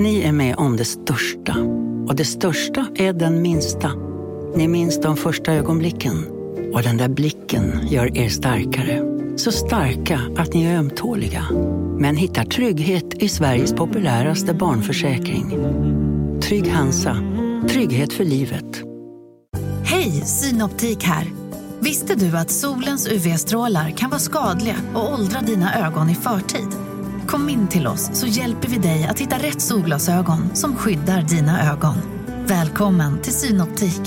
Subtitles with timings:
[0.00, 1.56] Ni är med om det största.
[2.08, 3.92] Och det största är den minsta.
[4.56, 6.26] Ni minns de första ögonblicken.
[6.74, 9.02] Och den där blicken gör er starkare.
[9.36, 11.44] Så starka att ni är ömtåliga.
[11.98, 15.50] Men hittar trygghet i Sveriges populäraste barnförsäkring.
[16.40, 17.16] Trygg Hansa.
[17.68, 18.82] Trygghet för livet.
[19.84, 21.26] Hej, Synoptik här.
[21.80, 26.87] Visste du att solens UV-strålar kan vara skadliga och åldra dina ögon i förtid?
[27.28, 31.72] Kom in till oss så hjälper vi dig att hitta rätt solglasögon som skyddar dina
[31.72, 31.94] ögon.
[32.46, 34.00] Välkommen till Synoptik.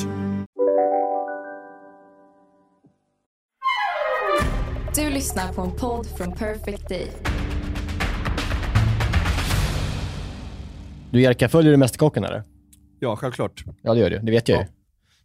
[4.95, 7.08] Du lyssnar på en podd från Perfect Day.
[11.12, 12.44] Du Jerka, följer du Mästerkocken eller?
[13.00, 13.64] Ja, självklart.
[13.81, 14.20] Ja, det gör du.
[14.20, 14.64] Det vet jag ju.
[14.64, 14.70] Det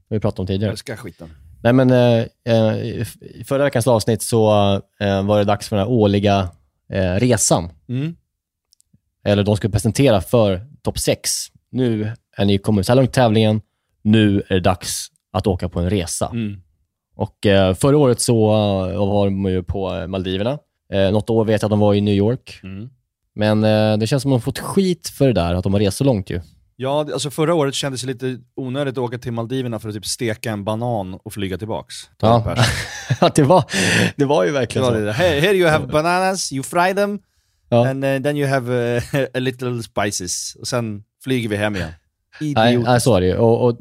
[0.08, 0.70] har vi pratat om Jag tidigare.
[0.72, 1.28] älskar skiten.
[1.62, 2.74] Nej, men eh, eh,
[3.20, 6.48] i förra veckans avsnitt så eh, var det dags för den här årliga
[6.92, 7.70] eh, resan.
[7.88, 8.16] Mm.
[9.24, 11.30] Eller de skulle presentera för topp 6.
[11.70, 13.60] Nu är ni kommit så här långt i tävlingen.
[14.02, 16.28] Nu är det dags att åka på en resa.
[16.32, 16.60] Mm.
[17.16, 18.50] Och eh, Förra året så
[18.90, 20.58] eh, var de ju på eh, Maldiverna.
[20.92, 22.60] Eh, något år vet jag att de var i New York.
[22.62, 22.90] Mm.
[23.34, 25.80] Men eh, det känns som att de fått skit för det där, att de har
[25.80, 26.40] rest så långt ju.
[26.76, 29.94] Ja, det- alltså förra året kändes det lite onödigt att åka till Maldiverna för att
[29.94, 31.94] typ steka en banan och flyga tillbaks.
[32.20, 32.56] Ja.
[33.34, 33.64] Det, var,
[34.16, 34.98] det var ju Det verkligen var så.
[35.00, 35.12] det.
[35.12, 37.18] Here, here you have bananas, you fry them,
[37.68, 37.88] Ja.
[37.88, 39.02] and uh, then you have uh,
[39.34, 40.56] a little spices.
[40.60, 41.90] Och sen flyger vi hem igen.
[42.40, 42.84] Nej, Idiot.
[42.86, 43.36] nej, så är det ju.
[43.36, 43.78] Och, och,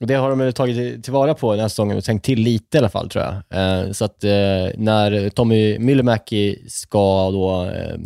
[0.00, 2.76] och det har de tagit till- tillvara på den här säsongen och tänkt till lite
[2.76, 3.34] i alla fall, tror jag.
[3.84, 4.30] Eh, så att eh,
[4.76, 7.96] när Tommy Myllymäki ska då eh,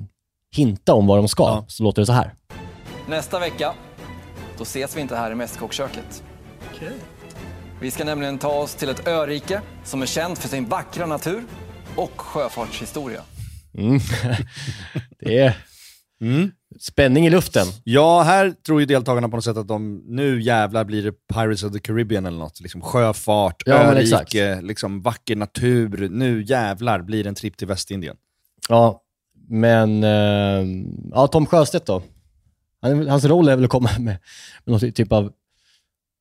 [0.56, 1.64] hinta om vad de ska, Ja.
[1.68, 2.34] så låter det så här.
[3.08, 3.72] Nästa vecka,
[4.58, 6.22] då ses vi inte här i Mästerkockköket.
[7.80, 11.42] Vi ska nämligen ta oss till ett örike som är känt för sin vackra natur
[11.96, 13.22] och sjöfartshistoria.
[13.74, 13.98] Mm.
[15.20, 15.56] det är
[16.20, 16.50] Mm.
[16.80, 17.66] spänning i luften.
[17.84, 21.62] Ja, här tror ju deltagarna på något sätt att de, nu jävlar blir det Pirates
[21.62, 22.60] of the Caribbean eller något.
[22.60, 26.08] Liksom sjöfart, Ja, örike, liksom vacker natur.
[26.08, 28.16] Nu jävlar blir det en tripp till Västindien.
[28.68, 29.02] Ja,
[29.48, 30.66] men eh,
[31.12, 32.02] ja, Tom Sjöstedt då.
[32.80, 34.18] Han, hans roll är väl att komma med, med
[34.64, 35.32] någon typ av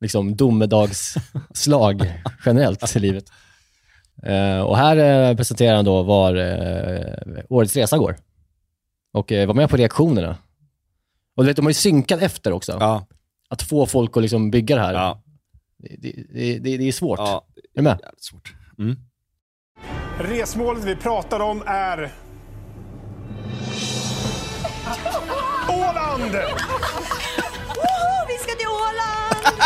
[0.02, 2.14] liksom, domedagsslag
[2.46, 3.26] generellt i livet.
[4.24, 4.98] Eh, och här
[5.30, 8.18] eh, presenterar han då var eh, årets resa går.
[9.14, 10.38] Och eh, var med på reaktionerna.
[11.36, 12.78] Och du vet, de har ju synkat efter också.
[12.80, 13.06] Ja,
[13.50, 14.94] Att få folk att liksom bygga det här.
[14.94, 15.22] ja,
[15.78, 17.20] Det, det, det, det är svårt.
[17.20, 17.46] ja.
[17.56, 18.00] Är du med?
[18.04, 18.54] Jävligt svårt.
[18.80, 18.96] Mm.
[20.20, 22.12] Resmålet vi pratar om är...
[26.18, 26.34] Åland!
[28.28, 29.62] Vi ska till Åland!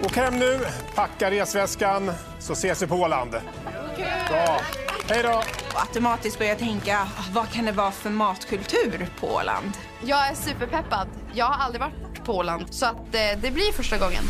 [0.04, 0.60] Åk hem nu,
[0.94, 3.30] packa resväskan, så ses vi på Åland.
[4.28, 4.60] Bra.
[5.08, 5.42] Hej då!
[5.74, 9.72] Och automatiskt börjar jag tänka, vad kan det vara för matkultur på Åland?
[10.04, 11.08] Jag är superpeppad.
[11.34, 14.22] Jag har aldrig varit på Åland, så att eh, det blir första gången.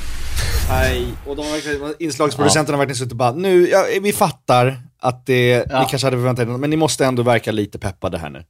[0.68, 4.82] Nej, och de har verkligen, inslagsproducenterna har verkligen suttit och bara, nu, ja, vi fattar
[5.00, 5.80] att det, Ja.
[5.80, 8.44] ni kanske hade förväntat er, men ni måste ändå verka lite peppade här nu.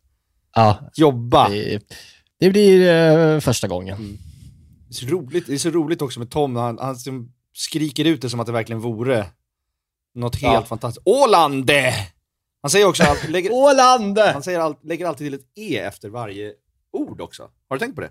[0.54, 1.48] Ja, Jobba!
[1.48, 1.80] det,
[2.40, 2.90] det blir
[3.34, 4.18] eh, första gången.
[4.88, 6.96] Det är så roligt, det är så roligt också med Tom, han, han
[7.54, 9.26] skriker ut det som att det verkligen vore
[10.14, 10.64] något helt Ja.
[10.64, 11.06] fantastiskt.
[11.06, 11.70] Åland!
[12.62, 14.18] Han säger också, allt, lägger, Åland!
[14.18, 16.52] han säger allt, lägger alltid till ett E efter varje
[16.92, 17.42] ord också.
[17.68, 18.10] Har du tänkt på det?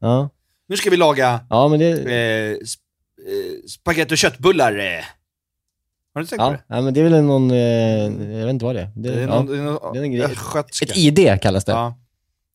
[0.00, 0.28] Ja,
[0.68, 1.90] Nu ska vi laga ja men det...
[1.90, 2.80] eh, sp
[3.28, 4.78] eh, spagetti och köttbullar.
[4.78, 5.04] Eh.
[6.14, 6.62] Har du tänkt på Ja, det?
[6.68, 7.56] ja, men det är väl någon, eh,
[8.38, 8.90] jag vet inte vad det är.
[8.96, 9.26] Det, Det är ja.
[9.26, 10.36] någon, det är någon, det är en grej.
[10.82, 11.72] Ett ID kallas det.
[11.72, 11.94] Ja.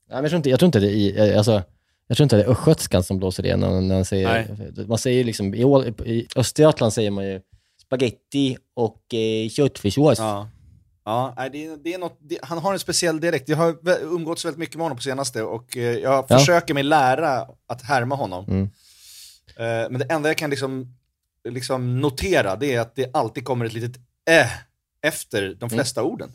[0.09, 0.16] Ja.
[0.16, 1.64] men jag, tror inte, jag tror inte det är, eh, alltså,
[2.08, 5.24] jag tror inte det är östgötskan som blåser det när, när man säger, man säger
[5.24, 5.62] liksom, i,
[6.06, 7.42] i Östergötland säger man ju
[7.81, 10.20] spaghetti och eh, köttfärssås.
[10.20, 10.50] Ja.
[11.06, 13.50] Ja, nej, det, är- det är något, det, han har en speciell dialekt.
[13.50, 16.38] Jag har umgåtts väldigt mycket med honom på senaste och eh, jag Ja.
[16.40, 18.46] försöker mig lära att härma honom.
[18.47, 18.64] Mm.
[19.56, 20.96] Eh, men det enda jag kan liksom,
[21.50, 23.96] liksom notera det är att det alltid kommer ett litet
[24.30, 24.47] äh
[25.02, 25.58] efter Mm.
[25.59, 26.31] de flesta orden.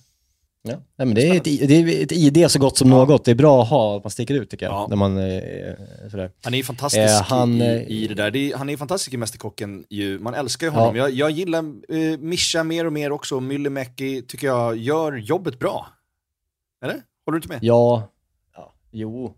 [0.67, 0.75] Ja.
[0.97, 2.97] Nej, men det, är ett, det är ett ID så gott som Ja.
[3.05, 3.25] något.
[3.25, 4.73] Det är bra att ha, att man sticker ut tycker jag.
[4.75, 4.87] Ja.
[4.89, 5.75] När man, eh,
[6.11, 6.31] sådär.
[6.43, 8.37] Han är ju fantastisk Eh, han, i, eh, i det där.
[8.37, 10.19] Är, han är fantastisk i Mästerkocken ju.
[10.19, 10.97] Man älskar ju honom.
[10.97, 11.03] Ja.
[11.03, 13.41] Jag, jag gillar eh, Mischa mer och mer också.
[13.41, 15.87] Myllymäki tycker jag gör jobbet bra.
[16.83, 16.95] Eller?
[17.27, 17.59] Håller du inte med?
[17.63, 18.09] Ja,
[18.57, 19.35] ja, jo.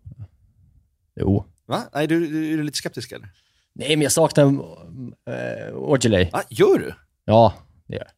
[1.21, 1.45] Jo.
[1.67, 1.83] Va?
[1.95, 3.29] Nej, du, du, är du lite skeptisk eller?
[3.73, 6.29] Nej, men jag saknar äh, Orgeley.
[6.33, 6.95] Ah, gör du?
[7.25, 7.55] Ja,
[7.87, 8.11] det gör jag.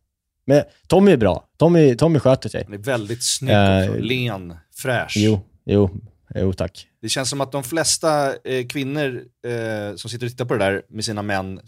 [0.49, 1.45] Men Tommy är bra.
[1.59, 2.63] Tommy, Tommy sköter sig.
[2.65, 4.01] Han är väldigt snygg Eh, också.
[4.01, 5.15] Len, fräsch.
[5.17, 5.91] Jo, jo,
[6.35, 6.87] jo tack.
[7.03, 10.65] Det känns som att de flesta eh, kvinnor eh, som sitter och tittar på det
[10.65, 11.61] där med sina män,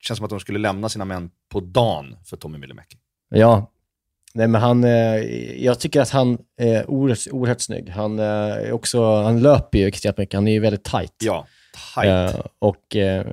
[0.00, 2.96] känns som att de skulle lämna sina män på dagen för Tommy Myllymäki.
[3.28, 3.72] Ja,
[4.34, 4.90] Nej men han, eh,
[5.64, 7.88] jag tycker att han är oerhört, oerhört snygg.
[7.88, 11.14] Han, eh, också, han löper ju extremt mycket, han är ju väldigt tight.
[11.18, 11.46] Ja,
[11.94, 12.34] tight.
[12.34, 13.26] Eh, och eh,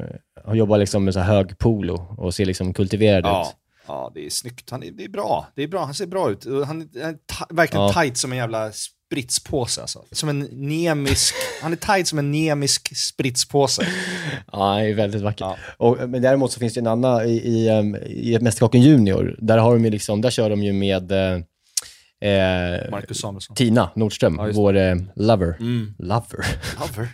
[0.45, 3.41] han jobbar liksom med så här hög polo och ser liksom kultiverad Ja.
[3.49, 3.55] ut.
[3.87, 4.69] Ja, det är snyggt.
[4.69, 5.47] Han är, det är bra.
[5.55, 5.85] Det är bra.
[5.85, 6.45] Han ser bra ut.
[6.65, 7.93] Han är, verkligen Ja.
[7.93, 10.03] tight som en jävla spritspåse alltså.
[10.11, 13.87] Som en nemisk, han är tight som en nemisk spritspåse.
[14.51, 15.45] Ja, han är väldigt vacker.
[15.45, 15.57] Ja.
[15.77, 17.67] Och, men däremot så finns det en annan, i, i,
[18.07, 21.33] i Mästerkocken Junior, där, har de ju liksom, där kör de ju med eh,
[22.31, 23.55] eh, Marcus Samuelsson.
[23.55, 25.55] Tina Nordström, Ja, vår eh, lover.
[25.59, 25.93] Mm.
[25.99, 26.45] Lover?
[26.79, 27.07] Lover.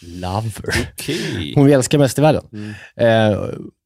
[0.00, 0.88] lover.
[0.92, 1.52] Okej.
[1.54, 2.44] Hon älskar mästervärlden.
[2.52, 3.32] Mm.
[3.32, 3.38] Eh,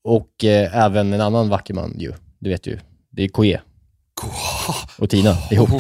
[0.05, 2.79] och eh, även en annan vacker man ju, du vet ju.
[3.11, 3.61] Det är Koe
[4.99, 5.71] och Tina ihop.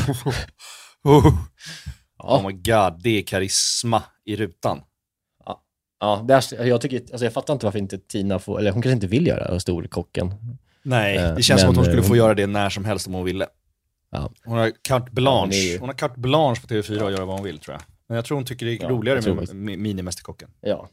[1.04, 1.26] Oh.
[2.18, 2.38] Ja.
[2.38, 4.80] oh my god, det är karisma i rutan.
[6.00, 8.82] Ja, det är, jag, tycker, alltså jag fattar inte varför inte Tina får, eller hon
[8.82, 10.34] kanske inte vill göra Storkocken.
[10.82, 12.84] Nej, Eh, det känns som men, att hon skulle eh, få göra det när som
[12.84, 13.46] helst om hon ville.
[14.10, 14.32] Ja.
[14.44, 15.40] Hon har carte blanche.
[15.40, 17.74] hon är ju- Hon har carte blanche på TV4 att göra vad hon vill tror
[17.74, 17.82] jag.
[18.08, 20.50] Men jag tror hon tycker det är roligare med Minimästerkocken.
[20.60, 20.88] Ja.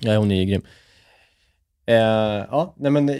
[0.00, 0.62] Ja, hon är ju grym.
[1.86, 1.94] Eh,
[2.50, 3.16] ja, nej men eh,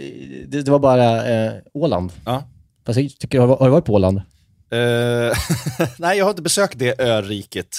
[0.49, 2.13] det, det var bara eh, Åland.
[2.25, 2.45] Ja.
[2.87, 4.19] Fast jag tycker, har, har du varit på Åland?
[4.19, 5.37] Eh,
[5.99, 7.77] nej, jag har inte besökt det öriket.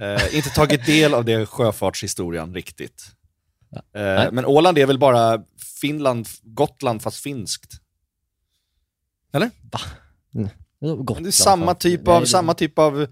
[0.00, 3.04] Eh, inte tagit del av det sjöfartshistorien riktigt.
[3.72, 4.28] Eh, Nej.
[4.32, 5.42] men Åland är väl bara
[5.80, 7.74] Finland, Gotland fast finskt?
[10.80, 13.06] Gotland, Men det är samma typ, Nej, av, det- samma typ av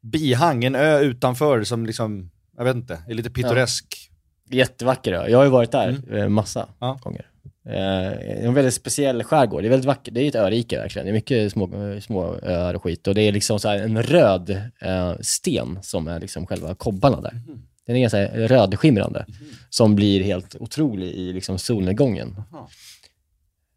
[0.00, 4.03] bihang, en ö utanför som liksom, jag vet inte, är lite pittoresk.
[4.50, 5.28] Jättevacker ö.
[5.28, 6.18] Jag har ju varit där Mm.
[6.22, 6.98] eh, massa Ja.
[7.02, 7.26] gånger.
[7.66, 9.62] Eh, det är en väldigt speciell skärgård.
[9.62, 10.14] Det är väldigt vackert.
[10.14, 11.06] Det är ett örike verkligen.
[11.06, 13.06] Det är mycket små, eh, små öar och skit.
[13.06, 14.50] Och det är liksom så en röd
[14.80, 17.32] eh, sten som är liksom själva kobbarna där.
[17.32, 17.62] Mhm.
[17.86, 19.26] Den är ganska rödskimrande.
[19.70, 22.36] Som blir helt otrolig i liksom solnedgången.
[22.52, 22.66] Jaha.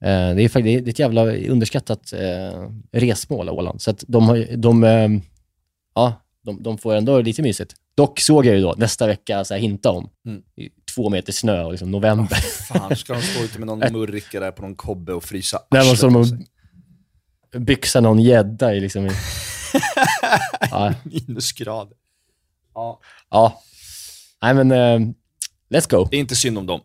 [0.01, 3.81] Eh, det, är, fakt- det är ett jävla underskattat eh, resmål, Åland.
[3.81, 5.09] Så att de, har, de, eh,
[5.95, 6.13] ja,
[6.47, 7.73] de, de får ändå lite mysigt.
[7.97, 10.41] Dock såg jag ju då nästa vecka så här, hinta om Mm.
[10.95, 12.35] två meter snö och liksom november.
[12.67, 16.03] Fan, ska de stå ute med någon murrika där på någon kobbe och frysa arslet
[16.03, 16.47] av att sig?
[17.59, 19.05] byxa någon gädda i liksom...
[19.07, 19.09] I,
[20.71, 21.93] ja, Minusgrad.
[22.73, 22.99] Ja.
[23.29, 23.61] ja.
[24.41, 24.99] Nej men, eh,
[25.69, 26.07] let's go.
[26.11, 26.81] Det är inte synd om dem.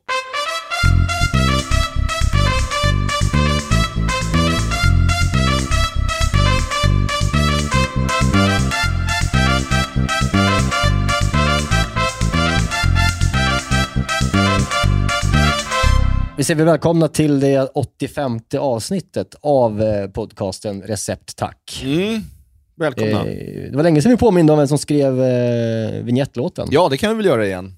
[16.37, 21.83] Vi säger välkomna till det 85 avsnittet av eh, podcasten Recept Tack.
[21.85, 22.21] Mm.
[22.77, 23.27] Välkomna.
[23.27, 26.69] Eh, det var länge sedan vi påminde om vem som skrev eh, vignettlåten.
[26.71, 27.75] Ja, det kan vi väl göra igen.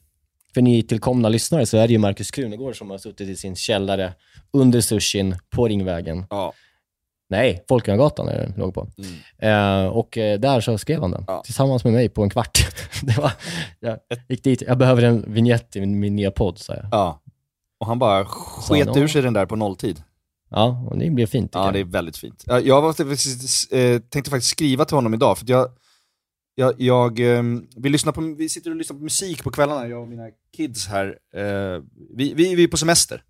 [0.55, 3.56] För ni tillkomna lyssnare så är det ju Markus Krunegård som har suttit i sin
[3.56, 4.12] källare
[4.53, 6.26] under sushin på Ringvägen.
[6.31, 6.53] Ja.
[7.36, 8.88] Nej, Folkungagatan är det låg på.
[8.98, 9.84] Mm.
[9.84, 11.42] Eh, och eh, där så skrev han den, Ja.
[11.44, 12.58] tillsammans med mig på en kvart.
[13.02, 13.32] det var,
[13.81, 13.98] jag
[14.28, 16.86] gick dit, jag behöver en vignett i min, min nya podd, sa jag.
[16.90, 17.20] ja.
[17.81, 20.02] Och han bara sket han, ur sig den där på nolltid.
[20.50, 21.50] Ja, och det blev fint.
[21.54, 22.44] Ja, det är väldigt fint.
[22.46, 25.69] Ja, Jag var, eh, tänkte faktiskt skriva till honom idag, för jag,
[26.54, 30.02] jag, jag ehm, vi, lyssnar på, vi sitter och lyssnar på musik på kvällarna, jag
[30.02, 31.19] och mina kids här.
[31.34, 31.82] Eh,
[32.16, 33.22] vi, vi, vi är på semester.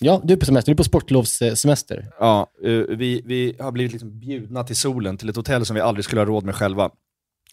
[0.00, 2.10] Ja, du är på semester, du är på sportlovssemester.
[2.18, 5.80] Ja, eh, vi, vi har blivit liksom bjudna till solen, till ett hotell som vi
[5.80, 6.90] aldrig skulle ha råd med själva.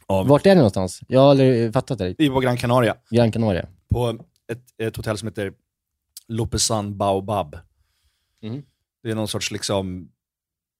[0.07, 0.99] Av, Vart är det någonstans?
[1.07, 2.15] Jag har aldrig fattat det.
[2.17, 3.67] vi är på Gran Canaria, Gran Canaria.
[3.89, 4.19] på
[4.51, 5.53] ett, ett hotell som heter
[6.27, 7.57] Lopesan Baobab.
[8.41, 8.63] Mhm.
[9.03, 10.09] Det är någon sorts liksom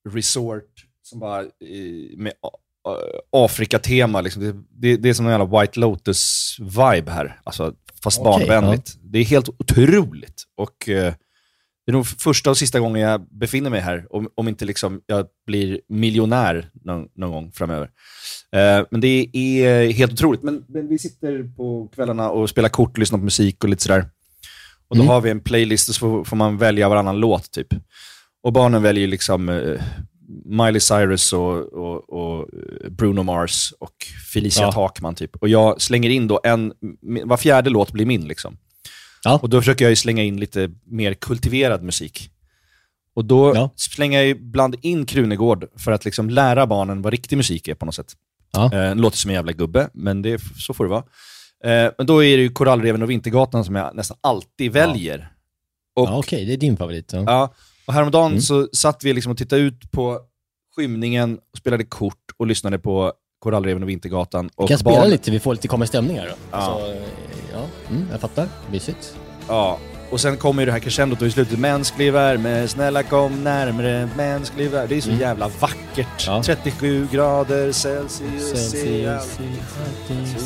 [0.10, 1.44] resort som bara
[2.18, 2.34] med
[3.32, 4.22] Afrika-tema.
[4.22, 4.44] Liksom.
[4.44, 7.74] Det, det, det är som en jävla White Lotus-vibe här, alltså,
[8.04, 8.98] fast Okej, barnvänligt.
[9.04, 10.44] Det är helt otroligt.
[10.56, 11.14] Och eh,
[11.86, 15.02] det är nog första och sista gången jag befinner mig här, om, om inte liksom
[15.06, 17.90] jag blir miljonär någon, någon gång framöver.
[18.56, 20.44] Eh, men det är helt otroligt.
[20.44, 24.06] Men, men vi sitter på kvällarna och spelar kort, lyssnar på musik och lite sådär.
[24.88, 25.12] Och då Mm.
[25.14, 27.68] har vi en playlist och så får, får man välja varannan låt typ.
[28.44, 29.82] Och barnen väljer liksom eh,
[30.46, 33.94] Miley Cyrus och, och, och eh, Bruno Mars och
[34.34, 34.72] Felicia Ja.
[34.72, 35.36] Takman typ.
[35.36, 36.74] Och jag slänger in då en,
[37.26, 38.58] var fjärde låt blir min liksom.
[39.24, 39.40] Ja.
[39.42, 42.30] Och då försöker jag ju slänga in lite mer kultiverad musik.
[43.16, 43.70] Och då Ja.
[43.76, 47.86] slänger jag ibland in Krunegård för att liksom lära barnen vad riktig musik är på
[47.86, 48.14] något sätt.
[48.54, 48.74] Ja.
[48.74, 51.04] Eh, låter som en jävla gubbe, men det, så får det vara.
[51.64, 55.30] Eh, men då är det ju Korallreven och Vintergatan som jag nästan alltid väljer.
[55.96, 57.14] Ja, Okej, det är din favorit.
[57.14, 57.54] Ja.
[57.88, 58.42] Och häromdagen Mm.
[58.42, 60.20] så satt vi liksom och tittade ut på
[60.76, 64.50] skymningen, och spelade kort och lyssnade på Korallreven och Vintergatan.
[64.56, 66.36] Och Vi kan spela barn- lite, vi får lite komma i stämning här då.
[66.52, 66.80] Ja.
[66.82, 67.02] Så, eh,
[67.54, 68.48] ja, mm, jag fattar.
[68.72, 69.16] Mysigt.
[69.48, 69.80] Ja,
[70.10, 74.10] och sen kommer ju det här crescendot och i slutet mänsklig värme, snälla kom närmre,
[74.18, 74.88] mänsklig värme.
[74.90, 75.22] Det är så Mm.
[75.22, 76.26] jävla vackert.
[76.28, 76.44] Ja.
[76.44, 79.40] 37 grader Celsius, se allt.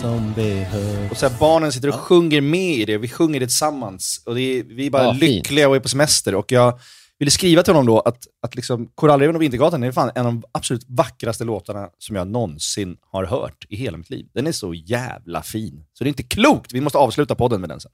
[0.02, 1.12] som behövs.
[1.12, 4.22] Och så här, barnen sitter och sjunger med i det, vi sjunger det tillsammans.
[4.26, 5.22] Och det är, vi är bara Ja, fint.
[5.22, 6.36] lyckliga och är på semester.
[6.36, 6.80] Och jag
[7.20, 10.34] ville skriva till honom då att, att liksom, Korallreven och Vintergatan är fan en av
[10.34, 14.28] de absolut vackraste låtarna som jag någonsin har hört i hela mitt liv.
[14.34, 15.86] Den är så jävla fin.
[15.94, 16.74] Så det är inte klokt!
[16.74, 17.92] Vi måste avsluta podden med den sen.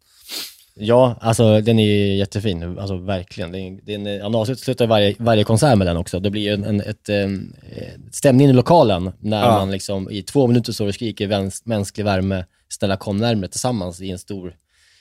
[0.75, 2.79] Ja, alltså den är jättefin.
[2.79, 3.51] Alltså verkligen.
[3.51, 6.19] Det är, det är en, han avslutar varje, varje konsert med den också.
[6.19, 9.51] Det blir ju en, en, ett, em, eh, stämning i lokalen när Ja.
[9.51, 14.01] man liksom i två minuter står och skriker väns, mänsklig värme, snälla kom närmare tillsammans
[14.01, 14.55] i en stor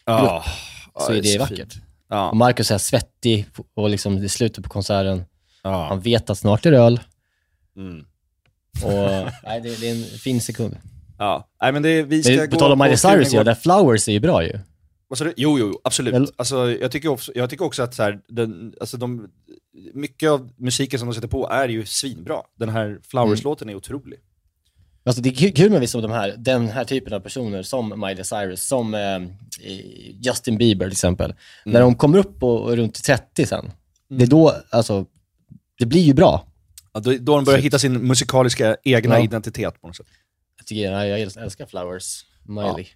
[0.05, 0.45] Ja,
[1.07, 1.73] så ja, är det så vackert.
[1.73, 1.75] fint.
[2.13, 2.31] Ja.
[2.31, 5.25] Och Marcus är svettig och liksom i slutet på konserten,
[5.63, 5.87] Ja.
[5.89, 7.01] han vet att snart är det öl.
[7.77, 8.05] Mm.
[8.85, 10.77] Och, nej, det, det är en fin sekund.
[11.19, 11.49] Ja.
[11.63, 14.13] Nej, men det, vi ska Men på tal om Miley Cyrus, ja, där Flowers är
[14.13, 14.59] ju bra ju.
[15.19, 15.33] Du?
[15.37, 16.15] Jo, jo, absolut.
[16.15, 19.29] Eller- Alltså, jag, tycker också, jag tycker också att så här, den, alltså de,
[19.95, 22.37] mycket av musiken som de sätter på är ju svinbra.
[22.59, 24.19] Den här Flowers-låten är otrolig.
[25.05, 28.01] Alltså det är kul- med vissa av de här, den här typen av personer, som
[28.01, 29.19] Miley Cyrus, som eh,
[30.21, 31.35] Justin Bieber till exempel.
[31.65, 33.71] När de kommer upp och, och runt 30 sen,
[34.09, 35.07] det är då, alltså,
[35.79, 36.47] det blir ju bra.
[36.93, 39.25] Ja, då, då de börjar hitta sin musikaliska egna Ja.
[39.25, 40.07] identitet på något sätt.
[40.59, 42.87] Jag, tycker, jag, jag älskar Flowers, Miley.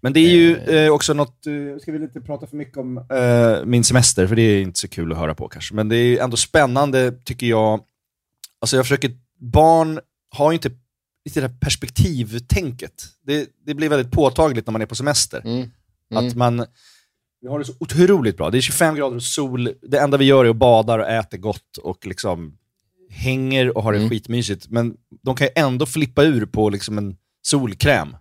[0.00, 2.98] Men det är ju eh, också något, eh, ska vi inte prata för mycket om
[2.98, 5.74] eh, min semester, för det är inte så kul att höra på kanske.
[5.74, 7.80] Men det är ju ändå spännande, tycker jag.
[8.60, 10.70] Alltså jag försöker, barn har ju inte
[11.28, 13.04] lite det här perspektivtänket.
[13.22, 15.40] Det, det blir väldigt påtagligt när man är på semester.
[15.44, 15.70] Mm.
[16.10, 16.26] Mm.
[16.26, 16.66] Att man,
[17.40, 18.50] vi har det så otroligt bra.
[18.50, 21.38] Det är 25 grader och sol, det enda vi gör är att badar och äter
[21.38, 22.58] gott och liksom
[23.10, 24.10] hänger och har det Mm.
[24.10, 24.68] skitmysigt.
[24.68, 28.16] Men de kan ju ändå flippa ur på liksom en solkräm.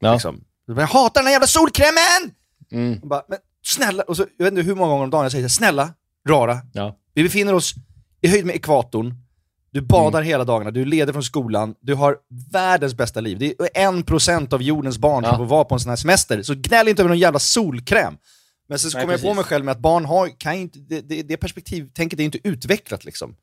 [0.00, 0.12] Ja.
[0.12, 0.44] Liksom.
[0.66, 2.30] Jag hatar den här jävla solkrämen!
[2.72, 3.00] Mm.
[3.08, 5.44] Bara, men snälla, och så, jag vet inte hur många gånger om dagen jag säger
[5.44, 5.94] här, snälla,
[6.28, 6.98] rara, Ja.
[7.14, 7.74] vi befinner oss
[8.20, 9.14] i höjd med ekvatorn,
[9.74, 10.28] du badar Mm.
[10.28, 12.16] hela dagarna, du ledig från skolan, du har
[12.52, 13.38] världens bästa liv.
[13.38, 15.30] Det är en procent av jordens barn Ja.
[15.30, 18.16] som får vara på en sån här semester, så gnäll inte över någon jävla solkräm.
[18.68, 21.00] Men sen så kommer jag på mig själv med att barn har, kan inte, det,
[21.00, 23.36] det, det perspektivtänket är inte utvecklat liksom.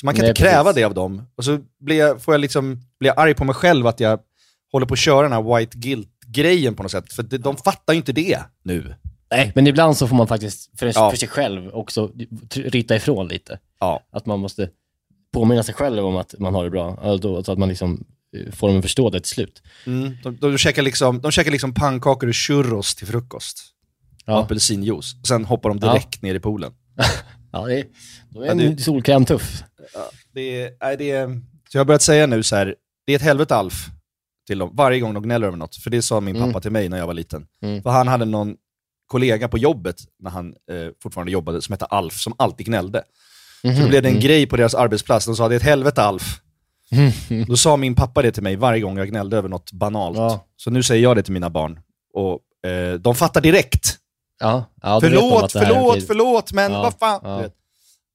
[0.00, 0.74] Så man kan Nej, inte kräva precis.
[0.76, 1.22] det av dem.
[1.36, 4.20] Och så blir jag, får jag liksom, blir jag arg på mig själv att jag
[4.72, 7.12] håller på att köra den här white guilt-grejen på något sätt.
[7.12, 8.94] För det, de fattar ju inte det nu.
[9.30, 11.10] Nej, men ibland så får man faktiskt för, Ja.
[11.10, 12.10] för sig själv också
[12.54, 13.58] ryta ifrån lite.
[13.80, 14.00] Ja.
[14.12, 14.70] Att man måste
[15.32, 18.04] påminna sig själv om att man har det bra, Ja, då- så att man liksom
[18.36, 19.62] eh, får dem att förstå det till slut.
[19.86, 20.16] Mm.
[20.22, 23.62] De, de, käkar liksom, de käkar liksom pannkakor och churros till frukost.
[24.24, 25.16] Ja, apelsinjuice.
[25.28, 25.92] Sen hoppar de Ja.
[25.92, 26.72] direkt ner i poolen.
[27.52, 27.84] ja det är,
[28.30, 29.62] då är Ja, en det- solkräm tuff.
[30.32, 31.28] Det är, nej, det är,
[31.68, 32.74] så jag har börjat säga nu så här,
[33.06, 33.86] det är ett helvete Alf
[34.46, 35.76] till dem, varje gång de gnäller över något.
[35.76, 36.48] För det sa min Mm.
[36.48, 37.46] pappa till mig när jag var liten.
[37.62, 37.82] Mm.
[37.82, 38.56] För han hade någon
[39.06, 43.02] kollega på jobbet, när han eh, fortfarande jobbade, som hette Alf, som alltid gnällde.
[43.60, 43.80] Så Mhm.
[43.82, 44.22] då blev det en Mm.
[44.22, 46.40] grej på deras arbetsplats, de sa det är ett helvete Alf.
[47.46, 50.16] Då sa min pappa det till mig varje gång jag gnällde över något banalt.
[50.16, 50.46] Ja.
[50.56, 51.80] Så nu säger jag det till mina barn.
[52.14, 53.98] Och eh, de fattar direkt.
[54.40, 57.20] Ja, ja, förlåt, förlåt, förlåt, men Ja, vad fan.
[57.24, 57.48] ja.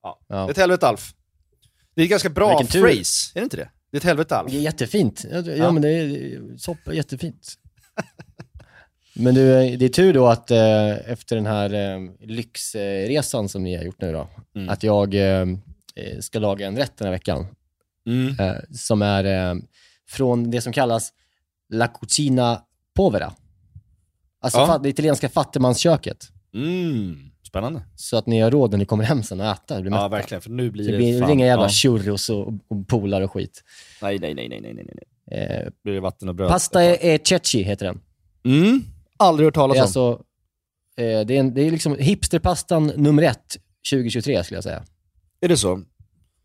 [0.04, 0.20] Ja.
[0.28, 1.14] Det är ett helvete Alf.
[1.96, 2.82] Det är ett ganska bra Vilken tur.
[2.82, 3.70] phrase, är det inte det?
[3.92, 4.52] Det är ett helvete Alf.
[4.52, 5.26] Det är jättefint.
[5.58, 5.72] Ja.
[5.72, 7.54] men det är soppa, jättefint.
[9.16, 13.76] Men du, det är tur då att eh, efter den här eh, lyxresan som ni
[13.76, 14.70] har gjort nu då, Mm.
[14.70, 15.42] att jag eh,
[15.96, 17.46] eh, ska laga en rätt den här veckan.
[18.08, 18.40] Mm.
[18.40, 19.56] Eh, som är eh,
[20.10, 21.14] från det som kallas
[21.70, 22.62] La Cucina
[22.96, 23.34] Povera.
[24.42, 24.78] Alltså Ja.
[24.84, 26.28] det italienska fattigmansköket.
[26.54, 27.18] Mm.
[27.48, 27.82] Spännande.
[27.96, 29.82] Så att ni har råd när ni kommer hem sen och äta.
[29.82, 30.08] Blir Ja, mätta.
[30.08, 30.42] verkligen.
[30.42, 31.70] För nu blir Det det, blir fan, inga jävla ja.
[31.70, 33.64] churros och, och polar och skit.
[34.02, 35.40] Nej, nej, nej, nej, nej, nej.
[35.40, 36.50] Eh, blir det vatten och bröd.
[36.50, 38.00] pasta e, e cecchi heter den.
[38.46, 38.84] Mm.
[39.20, 39.84] Aldrig hört talas Det om.
[39.84, 40.22] alltså,
[40.98, 43.58] eh, det är, en, det är liksom hipsterpastan nummer ett
[43.92, 44.84] 2023 skulle jag säga.
[45.42, 45.82] Är det så?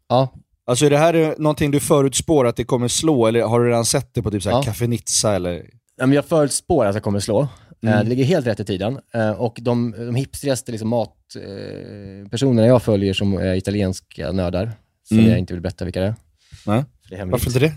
[0.09, 0.35] Ja.
[0.67, 3.85] Alltså är det här någonting du förutspår att det kommer slå, eller har du redan
[3.85, 4.87] sett det på typ så här Ja.
[4.87, 5.71] Nizza eller?
[5.97, 7.41] Jag förutspår att jag kommer slå.
[7.43, 7.49] Eh,
[7.83, 7.99] Mm.
[8.05, 8.99] Det ligger helt rätt i tiden.
[9.15, 14.73] Eh, Och de, de hipstrigaste liksom matpersonerna jag följer som är italienska nördar,
[15.09, 15.31] som Mm.
[15.31, 16.15] jag inte vill berätta vilka det är.
[16.67, 16.85] Nej.
[17.03, 17.33] För det är hemligt.
[17.33, 17.73] Varför inte det?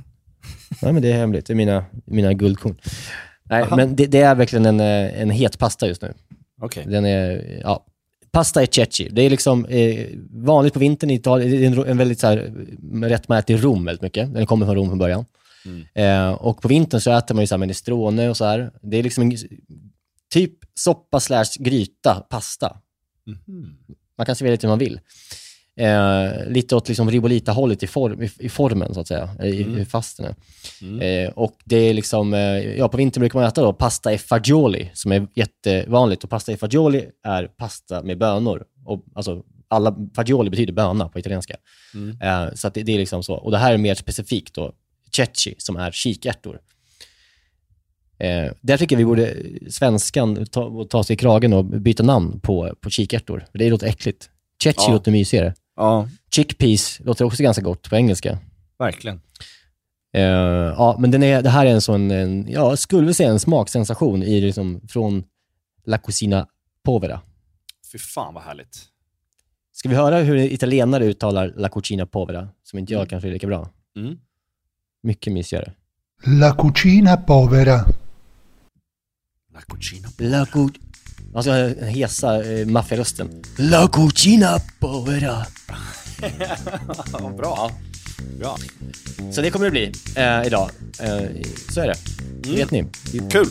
[0.81, 1.45] Nej, men det är hemligt.
[1.45, 2.75] Det är mina, mina guldkorn.
[3.51, 3.75] Nej, Aha.
[3.75, 6.13] men det, det är verkligen en, eh, en het pasta just nu.
[6.61, 6.85] Okej.
[6.87, 7.85] Den är, ja,
[8.31, 9.09] pasta e cecchi.
[9.11, 11.51] Det är liksom eh, vanligt på vintern i Italien.
[11.51, 12.53] Det är en, en väldigt så här,
[13.03, 14.33] rätt man äter i Rom väldigt mycket.
[14.33, 15.25] Den kommer från Rom från början.
[15.65, 15.85] Mm.
[15.93, 18.71] Eh, och på vintern så äter man ju så här minestrone och så här.
[18.81, 19.37] Det är liksom en,
[20.33, 22.77] typ soppa slash gryta, pasta.
[23.25, 23.77] Mhm.
[24.17, 24.99] Man kan servera lite hur man vill.
[25.81, 29.77] Eh, lite åt liksom Ribolita-hållet i, form, i, i formen, så att säga, i, Mm.
[29.79, 30.35] i fasten.
[31.01, 32.39] Eh, och det är liksom, eh,
[32.77, 36.23] ja på vintern brukar man äta då pasta e fagioli, som är jättevanligt.
[36.23, 38.63] Och pasta e fagioli är pasta med bönor.
[38.85, 41.55] Och, alltså, alla, fagioli betyder böna på italienska.
[41.93, 42.17] Mm.
[42.21, 43.35] Eh, så att det, det är liksom så.
[43.35, 44.73] Och det här är mer specifikt då,
[45.15, 46.59] cecchi, som är kikärtor.
[48.19, 49.35] Eh, där tycker jag vi borde,
[49.69, 53.45] svenskan, ta, ta sig i kragen och byta namn på, på kikärtor.
[53.53, 54.29] Det låter äckligt.
[54.63, 54.93] Cecchi Ja.
[54.93, 55.53] låter mysigare.
[55.75, 58.37] Ja, Chickpeas låter också ganska gott på engelska.
[58.79, 59.21] verkligen.
[60.13, 63.29] Eh, ja, men den är, det här är en sån, en, ja, skulle vilja säga
[63.29, 65.23] en smaksensation i, liksom, från
[65.85, 66.47] La Cucina
[66.83, 67.21] Povera.
[67.91, 68.87] Fy fan vad härligt.
[69.71, 73.47] Ska vi höra hur italienare uttalar La Cucina Povera, som inte jag kanske är lika
[73.47, 73.69] bra?
[73.95, 74.17] Mm.
[75.03, 75.73] Mycket mysigare.
[76.25, 77.85] La cucina povera.
[79.53, 80.07] La cucina.
[80.17, 80.69] La cu...
[81.33, 83.43] Alltså den hesa eh, maffiarösten.
[83.57, 85.37] La Cucina Povera.
[87.37, 87.71] Bra.
[88.39, 88.55] Bra.
[89.31, 90.69] Så det kommer det bli eh, idag.
[91.01, 91.95] Eh, så är det.
[92.43, 92.85] Det vet ni.
[93.31, 93.47] Kul.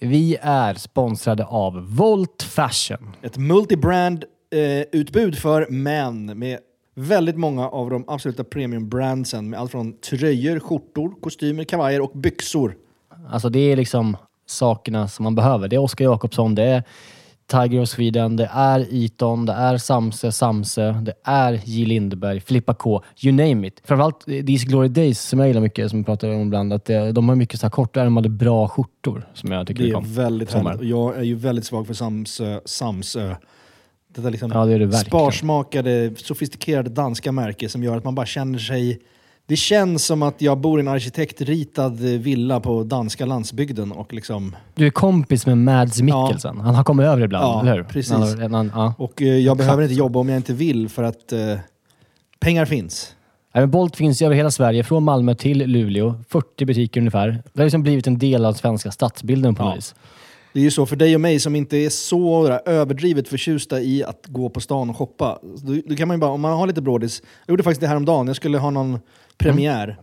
[0.00, 3.16] Vi är sponsrade av Volt Fashion.
[3.22, 4.24] Ett multibrand
[4.54, 6.58] eh, utbud för män med
[6.94, 12.76] väldigt många av de absoluta premiumbrandsen med allt från tröjor, skjortor, kostymer, kavajer och byxor.
[13.30, 14.16] Alltså det är liksom
[14.52, 15.68] sakerna som man behöver.
[15.68, 16.82] Det är Oskar Jakobsson, det är
[17.46, 21.86] Tiger of Sweden, det är Eton, det är Samse, Samse, det är J.
[21.86, 23.80] Lindeberg, Filippa K, you name it.
[23.84, 27.12] Framförallt These Glory Days som jag gillar mycket, som vi pratar om ibland, att det,
[27.12, 30.04] de har mycket så här kortärmade bra skjortor som jag tycker Det är om.
[30.14, 30.70] väldigt Sommar.
[30.70, 30.80] härligt.
[30.80, 32.60] Och jag är ju väldigt svag för Samsö.
[32.64, 33.34] Samsö.
[34.14, 35.04] Detta liksom Ja, det är det verkligen.
[35.06, 38.98] sparsmakade, sofistikerade danska märke som gör att man bara känner sig...
[39.46, 44.56] Det känns som att jag bor i en arkitektritad villa på danska landsbygden och liksom...
[44.74, 46.60] Du är kompis med Mads Mikkelsen.
[46.60, 47.82] Han har kommit över ibland, Ja, eller hur?
[47.84, 48.12] precis.
[48.12, 48.94] Har- han, ja.
[48.98, 51.38] Och eh, jag behöver inte jobba om jag inte vill för att eh,
[52.40, 53.14] pengar finns.
[53.68, 56.14] Bolt finns över hela Sverige, från Malmö till Luleå.
[56.28, 57.42] 40 butiker ungefär.
[57.52, 59.94] Det har liksom blivit en del av svenska stadsbilden på något vis.
[60.52, 63.80] Det är ju så för dig och mig som inte är så där, överdrivet förtjusta
[63.80, 65.38] i att gå på stan och shoppa.
[65.42, 67.22] Då, då kan man ju bara, om man har lite brådis.
[67.46, 68.26] Jag gjorde faktiskt det här om dagen.
[68.26, 68.98] jag skulle ha någon
[69.38, 69.98] premiär.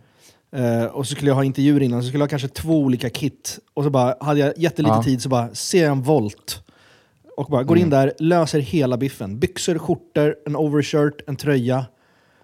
[0.51, 3.09] Eh, och så skulle jag ha intervjuer innan, så skulle jag ha kanske två olika
[3.09, 3.59] kit.
[3.74, 5.03] Och så bara, hade jag jättelite Ja.
[5.03, 6.63] tid så bara, ser jag en Volt.
[7.37, 7.89] Och bara går in Mm.
[8.00, 9.39] där, löser hela biffen.
[9.39, 11.85] Byxor, skjortor, en overshirt, en tröja.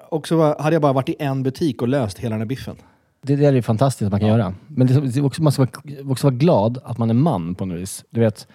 [0.09, 2.45] Och så bara, hade jag bara varit i en butik och löst hela den här
[2.47, 2.75] biffen.
[3.21, 4.53] Det, det är ju fantastiskt att man kan göra.
[4.67, 7.65] Men det, det också, man ska vara, också vara glad att man är man på
[7.65, 8.03] något vis.
[8.09, 8.47] Du vet,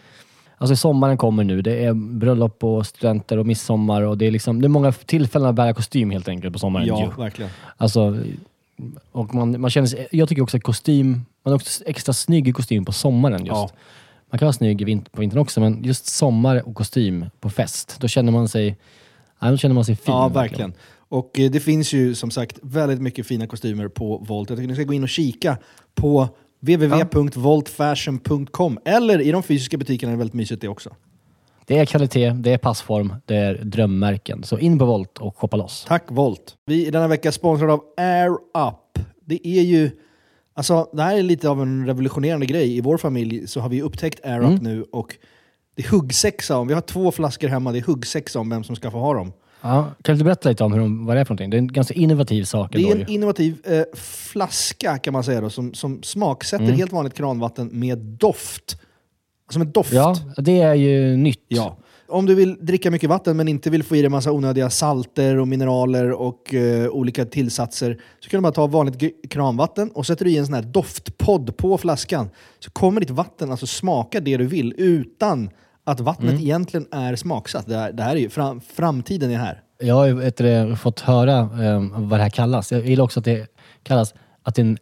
[0.60, 1.62] alltså sommaren kommer nu.
[1.62, 4.02] Det är bröllop och studenter och midsommar.
[4.02, 6.86] Och det, är liksom, det är många tillfällen att bära kostym helt enkelt på sommaren.
[6.86, 7.22] Ja, ju.
[7.22, 7.50] verkligen.
[7.76, 8.18] Alltså,
[9.12, 12.48] och man, man känner sig, jag tycker också att kostym, man är också extra snygg
[12.48, 13.50] i kostym på sommaren just.
[13.50, 13.70] Ja.
[14.30, 18.08] Man kan vara snygg på vintern också, men just sommar och kostym på fest, då
[18.08, 18.76] känner man sig,
[19.40, 20.14] då känner man sig fin.
[20.14, 20.72] Ja, verkligen.
[21.08, 24.50] Och eh, det finns ju som sagt väldigt mycket fina kostymer på Volt.
[24.50, 25.58] Jag tycker ni ska gå in och kika
[25.94, 26.28] på
[26.60, 30.94] www.voltfashion.com eller i de fysiska butikerna är det väldigt mysigt det också.
[31.66, 34.42] Det är kvalitet, det är passform, det är drömmärken.
[34.42, 35.84] Så in på Volt och shoppa loss.
[35.88, 36.56] Tack Volt.
[36.66, 38.30] Vi är denna vecka sponsrade av Air
[38.68, 38.98] Up.
[39.24, 39.90] Det är ju,
[40.54, 42.76] alltså det här är lite av en revolutionerande grej.
[42.76, 44.54] I vår familj så har vi upptäckt Air Mm.
[44.54, 45.16] Up nu och
[45.76, 48.76] det är huggsexa om, vi har två flaskor hemma, det är huggsexa om vem som
[48.76, 49.32] ska få ha dem.
[49.62, 51.50] Ja, kan du berätta lite om hur de, vad det är för någonting?
[51.50, 55.40] Det är en ganska innovativ sak Det är en innovativ eh, flaska kan man säga
[55.40, 56.76] då, som, som smaksätter Mm.
[56.76, 58.76] helt vanligt kranvatten med doft.
[59.50, 59.92] Som en doft.
[59.92, 61.44] Ja, det är ju nytt.
[61.48, 61.76] Ja.
[62.08, 65.36] Om du vill dricka mycket vatten men inte vill få i dig massa onödiga salter
[65.38, 70.24] och mineraler och eh, olika tillsatser så kan du bara ta vanligt kranvatten och sätter
[70.24, 72.30] du i en sån här doftpodd på flaskan.
[72.58, 75.50] Så kommer ditt vatten alltså smaka det du vill utan
[75.84, 76.42] att vattnet Mm.
[76.42, 77.66] egentligen är smaksatt.
[77.66, 79.62] Det här, det här är ju fram, framtiden är här.
[79.78, 82.72] Jag har ju du, fått höra eh, vad det här kallas.
[82.72, 83.46] Jag gillar också att det
[83.82, 84.78] kallas att det är en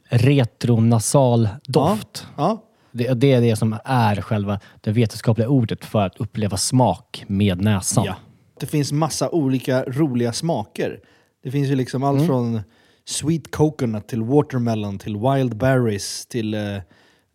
[0.62, 2.26] retronasal doft.
[2.36, 2.64] Ja.
[2.92, 7.60] Det, det är det som är själva det vetenskapliga ordet för att uppleva smak med
[7.62, 8.04] näsan.
[8.04, 8.14] Ja.
[8.60, 11.00] Det finns massa olika roliga smaker.
[11.42, 12.26] Det finns ju liksom allt Mm.
[12.26, 12.60] från
[13.08, 16.76] sweet coconut till watermelon till wild berries till eh,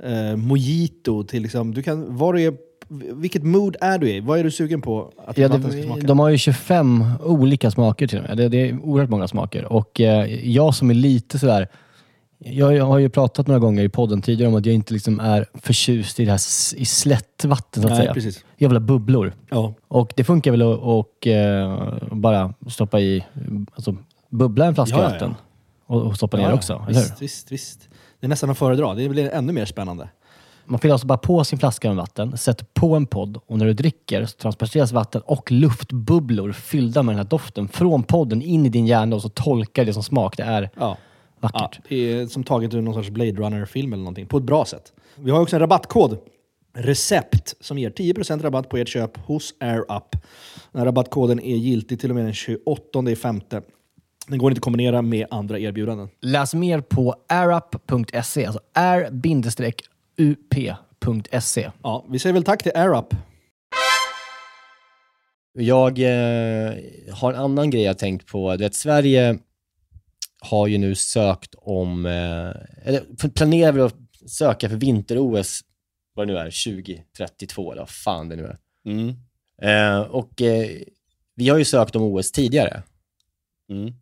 [0.03, 1.23] eh, mojito.
[1.23, 2.53] Till liksom, du kan, vad du är,
[3.13, 4.19] vilket mood är du i?
[4.19, 6.01] Vad är du sugen på att Ja, vatten ska det, smaka?
[6.07, 8.37] de har ju 25 olika smaker till och med.
[8.37, 9.65] Det, det är oerhört många smaker.
[9.65, 11.67] Och eh, jag som är lite sådär...
[12.45, 15.19] Jag, jag har ju pratat några gånger i podden tidigare om att jag inte liksom
[15.19, 16.39] är förtjust i det här
[16.77, 18.13] i slättvatten så att Nej, säga.
[18.13, 18.45] precis.
[18.57, 19.33] Jag vill ha bubblor.
[19.49, 19.73] Ja.
[19.87, 23.23] Och det funkar väl att och, eh, bara stoppa i,
[23.75, 23.95] alltså
[24.29, 25.35] bubbla en flaska Ja, vatten
[25.85, 27.01] och, och stoppa ner också, eller hur?
[27.01, 27.89] visst, visst, visst.
[28.19, 28.93] Det är nästan att föredra.
[28.93, 30.09] Det blir ännu mer spännande.
[30.65, 33.65] Man fyller alltså bara på sin flaska med vatten, sätter på en podd och när
[33.65, 38.65] du dricker så transporteras vatten och luftbubblor fyllda med den här doften från podden in
[38.65, 40.37] i din hjärna och så tolkar det som smak.
[40.37, 40.97] Det är Ja.
[41.39, 41.79] vackert.
[41.83, 44.27] Ja, det är som taget ur någon sorts Blade Runner-film eller någonting.
[44.27, 44.93] På ett bra sätt.
[45.15, 46.17] Vi har också en rabattkod.
[46.75, 50.11] Recept som ger 10% rabatt på ert köp hos AirUp.
[50.71, 53.61] Den här rabattkoden är giltig till och med den 28 i femte.
[54.27, 56.09] Den går inte att kombinera med andra erbjudanden.
[56.21, 58.59] Läs mer på airup.se, alltså
[60.17, 61.71] r-up.se.
[61.83, 63.15] Ja, vi säger väl tack till AirUp.
[65.53, 66.73] Jag eh,
[67.13, 68.51] har en annan grej jag tänkt på.
[68.51, 69.39] Är att Sverige
[70.39, 73.95] har ju nu sökt om, eh, eller planerar väl att
[74.27, 75.61] söka för vinter-OS,
[76.13, 78.57] vad det nu är, 2032 eller vad fan det nu är.
[78.85, 79.15] Mm.
[79.61, 80.69] Eh, och eh,
[81.35, 82.83] vi har ju sökt om OS tidigare.
[83.69, 83.93] Mm.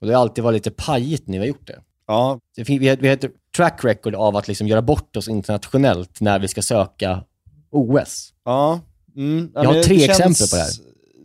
[0.00, 1.82] Och det har alltid varit lite pajigt när vi har gjort det.
[2.06, 6.38] Ja, det vi, vi ett track record av att liksom göra bort oss internationellt när
[6.38, 7.24] vi ska söka
[7.70, 8.32] OS.
[8.44, 8.80] Ja.
[9.16, 9.50] Mm.
[9.54, 10.70] Jag har tre exempel känns- på det här.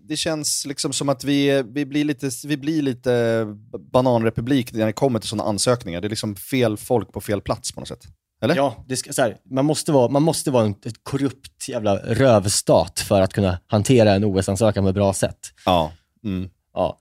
[0.07, 3.45] Det känns liksom som att vi, vi, blir lite, vi blir lite
[3.91, 6.01] bananrepublik när det kommer till sådana ansökningar.
[6.01, 8.03] Det är liksom fel folk på fel plats på något sätt.
[8.41, 8.55] Eller?
[8.55, 11.95] Ja, det ska, så här, man måste vara, man måste vara en ett korrupt jävla
[11.95, 15.39] rövstat för att kunna hantera en OS-ansökan på ett bra sätt.
[15.65, 15.91] Ja.
[16.23, 16.49] Mm.
[16.73, 16.99] ja.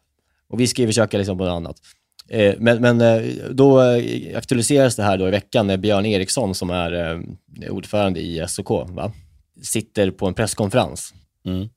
[0.48, 1.76] Och vi ska ju försöka liksom på något annat.
[2.28, 6.54] Eh, men men eh, då eh, aktualiseras det här då i veckan när Björn Eriksson,
[6.54, 7.22] som är
[7.70, 9.12] ordförande i SOK, va?
[9.62, 11.14] sitter på en presskonferens.
[11.44, 11.68] Mm.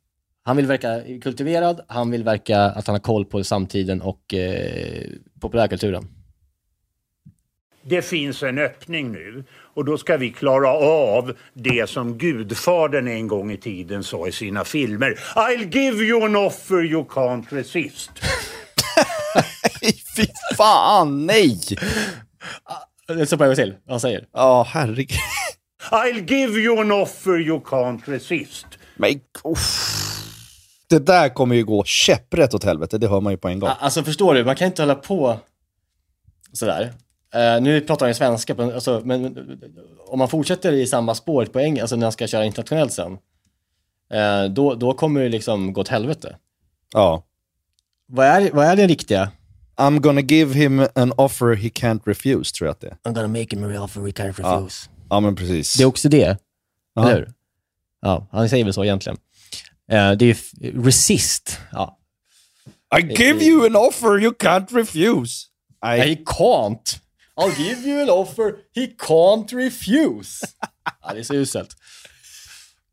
[0.43, 5.03] Han vill verka kultiverad, han vill verka att han har koll på samtiden och eh,
[5.39, 6.07] populärkulturen.
[7.81, 13.27] Det finns en öppning nu och då ska vi klara av det som Gudfadern en
[13.27, 15.19] gång i tiden sa i sina filmer.
[15.35, 18.11] I'll give you an offer you can't resist.
[20.57, 21.59] Fan, nej!
[23.27, 24.27] Så bara en gång till, vad han säger.
[24.33, 25.17] Ja, herregud.
[25.91, 28.65] I'll give you an offer you can't resist.
[28.95, 29.91] Men, uff.
[30.89, 33.69] Det där kommer ju gå käpprätt åt helvete, det hör man ju på en gång.
[33.79, 35.39] Alltså förstår du, man kan inte hålla på
[36.53, 36.93] sådär.
[37.33, 39.59] Eh, nu pratar han ju svenska, på, alltså, men men,
[40.07, 43.17] om man fortsätter i samma spår på engelska, alltså när han ska köra internationellt sen,
[44.13, 46.37] eh, då, då kommer det liksom gå åt helvete.
[46.93, 47.23] Ja.
[48.07, 49.31] Vad är, vad är det riktiga?
[49.77, 52.97] I'm gonna give him an offer he can't refuse, tror jag att det är.
[53.03, 54.89] I'm gonna make him a offer he can't Ja, refuse.
[55.09, 55.73] ja men precis.
[55.73, 56.37] Det är också det,
[56.93, 57.01] Ja.
[57.09, 57.33] eller hur?
[58.01, 59.17] Ja, han säger väl så egentligen.
[59.91, 61.59] Eh, det är ju resist.
[61.71, 61.99] Ja.
[62.99, 65.47] I give you an offer you can't refuse.
[65.85, 65.99] I...
[65.99, 66.99] He can't.
[67.37, 70.47] I'll give you an offer he can't refuse.
[71.03, 71.75] ja, det är så uselt.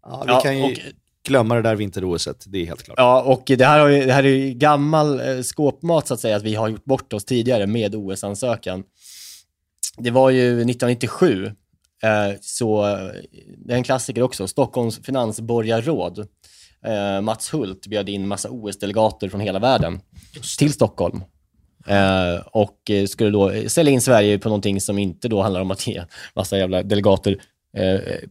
[0.03, 0.79] Ja, vi Ja, kan ju och-
[1.23, 2.99] glömma det där vinter-OSet, det är helt klart.
[2.99, 6.21] Ja, och det här, har ju, det här är ju gammal eh, skåpmat så att
[6.21, 8.85] säga, att vi har gjort bort oss tidigare med OS-ansökan.
[9.99, 11.47] Det var ju 1997,
[12.03, 13.09] eh, så eh,
[13.57, 16.19] det är en klassiker också, Stockholms finansborgarråd,
[16.87, 20.01] eh, Mats Hult bjöd in massa OS-delegater från hela världen
[20.59, 21.25] till Stockholm.
[22.47, 26.05] Och skulle då sälja in Sverige på någonting som inte då handlar om att ge
[26.35, 27.43] massa jävla delegater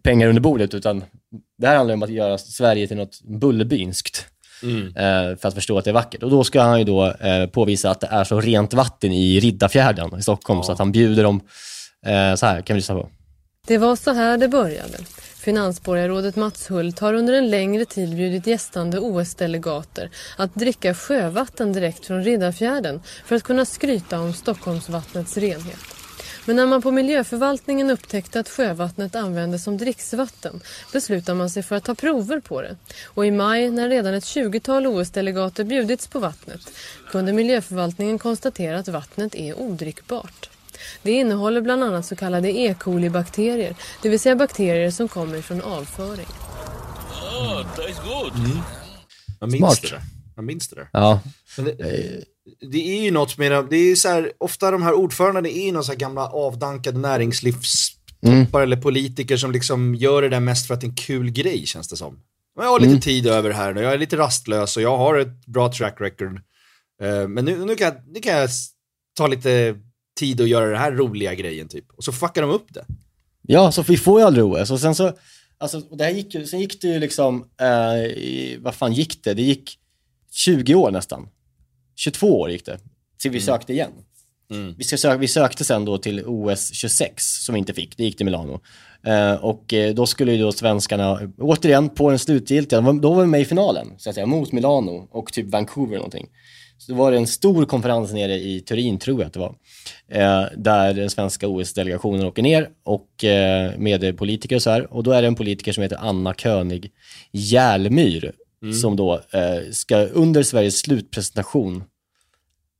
[0.04, 1.04] pengar under bordet, utan
[1.58, 4.28] det här handlar om att göra Sverige till något bullerbynskt.
[4.96, 6.24] Eh, för att förstå att det är vackert.
[6.24, 9.40] Och då ska han ju då eh, påvisa att det är så rent vatten i
[9.40, 11.42] Riddarfjärden i Stockholm, så att han bjuder dem,
[12.06, 13.10] eh, så här kan vi lyssna på.
[13.68, 14.98] Det var så här det började.
[15.36, 22.06] Finansborgarrådet Mats Hult har under en längre tid bjudit gästande OS-delegater att dricka sjövatten direkt
[22.06, 26.01] från Riddarfjärden för att kunna skryta om Stockholmsvattnets renhet.
[26.46, 30.62] Men när man på miljöförvaltningen upptäckte att sjövattnet användes som dricksvatten
[30.94, 32.76] beslutade man sig för att ta prover på det.
[33.06, 36.62] Och i maj, när redan ett 20-tal OS-delegater bjudits på vattnet,
[37.12, 40.50] kunde miljöförvaltningen konstatera att vattnet är odrickbart.
[41.02, 42.76] Det innehåller bland annat så kallade E.
[42.80, 46.28] coli-bakterier, det vill säga bakterier som kommer från avföring.
[49.40, 49.82] Man minns Smart.
[49.82, 50.02] det där.
[50.36, 50.90] Man minns det där.
[50.94, 51.20] Ja.
[51.58, 52.24] Men det,
[52.72, 55.72] det är ju något med det, är så här, ofta de här ordförandena är ju
[55.72, 58.48] några så här gamla avdankade näringslivstoppar Mm.
[58.56, 61.66] eller politiker som liksom gör det där mest för att det är en kul grej
[61.66, 62.20] känns det som.
[62.56, 63.02] Men Jag har lite Mm.
[63.02, 66.42] tid över här nu, jag är lite rastlös och jag har ett bra track record.
[67.02, 68.50] Eh, men nu, nu, kan jag, nu kan jag
[69.18, 69.76] ta lite
[70.20, 71.86] tid och göra det här roliga grejen typ.
[71.98, 72.86] Och så fuckar de upp det.
[73.42, 74.72] Ja, så vi får ju aldrig OS.
[74.72, 75.14] Och sen så,
[75.58, 79.34] alltså, det här gick ju, sen gick det ju liksom, eh, vad fan gick det?
[79.34, 79.78] Det gick
[80.32, 81.28] 20 år nästan.
[81.96, 82.80] 22 år gick det,
[83.22, 83.92] till vi sökte igen.
[84.78, 87.98] Vi, ska söka, vi sökte sen då till OS 26, som vi inte fick.
[87.98, 88.60] Det gick till Milano.
[89.08, 93.28] Eh, och eh, då skulle ju då svenskarna, återigen på den slutgiltiga, då var vi
[93.28, 96.28] med i finalen, så att säga, mot Milano och typ Vancouver någonting.
[96.78, 99.56] Så var det en stor konferens nere i Turin, tror jag att det var,
[100.12, 104.94] eh, där den svenska OS-delegationen åker ner och eh, med politiker och så här.
[104.94, 106.92] Och då är det en politiker som heter Anna König
[107.32, 108.32] Järlmyr
[108.64, 108.74] Mm.
[108.76, 111.84] som då eh, ska under Sveriges slutpresentation,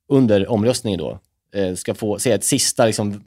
[0.08, 1.18] under omröstningen då,
[1.54, 3.24] eh, ska få säga ett sista, liksom,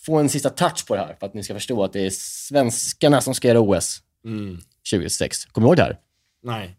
[0.00, 2.10] få en sista touch på det här för att ni ska förstå att det är
[2.10, 4.58] svenskarna som ska göra OS Mm.
[4.90, 5.44] 2026.
[5.44, 5.96] Kommer du ihåg det här?
[6.42, 6.76] Nej.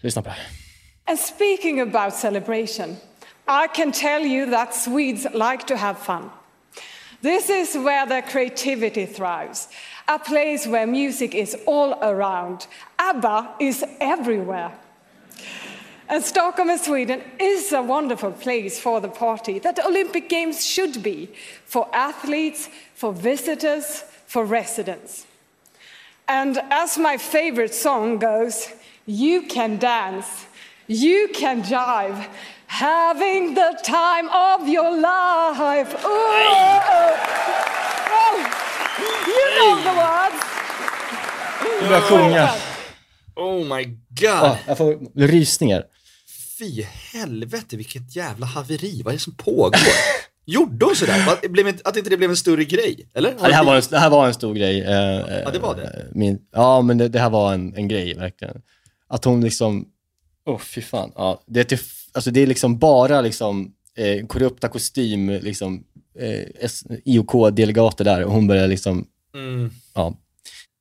[0.00, 0.46] Lyssna på det här.
[1.04, 2.96] And speaking about celebration,
[3.46, 6.30] I can tell you that Swedes like to have fun.
[7.22, 9.68] This is where their creativity thrives,
[10.10, 12.66] a place where music is all around.
[12.98, 14.72] ABBA is everywhere.
[16.08, 21.00] And Stockholm and Sweden is a wonderful place for the party that Olympic Games should
[21.00, 21.30] be
[21.64, 25.26] for athletes, for visitors, for residents.
[26.26, 28.72] And as my favorite song goes,
[29.06, 30.46] you can dance,
[30.88, 32.26] you can jive,
[32.66, 35.94] having the time of your life.
[35.94, 37.39] Ooh, oh,
[39.84, 40.44] the words.
[41.82, 42.50] Nu börjar sjunga.
[43.36, 43.96] Oh my god.
[44.20, 45.84] Ja, jag får rysningar.
[46.58, 46.82] Fy
[47.12, 49.02] helvete vilket jävla haveri.
[49.04, 49.72] Vad är det som pågår?
[50.46, 51.28] Gjorde hon sådär?
[51.28, 53.08] Att, inte- att inte det blev en större grej?
[53.14, 53.34] Eller?
[53.40, 54.80] Ja, det, här var en, det här var en stor grej.
[54.80, 55.82] eh, Ja, det var det.
[55.82, 58.62] eh, Min, ja, men det, det här var en, en grej, verkligen.
[59.08, 59.86] Att hon liksom,
[60.46, 61.12] åh oh, fy fan.
[61.16, 61.78] Ja, det, är till,
[62.12, 65.84] alltså, det är liksom bara liksom, eh, korrupta kostym, liksom,
[66.18, 66.68] eh,
[67.04, 69.70] IOK-delegater där och hon börjar liksom, Mm.
[69.94, 70.14] ja.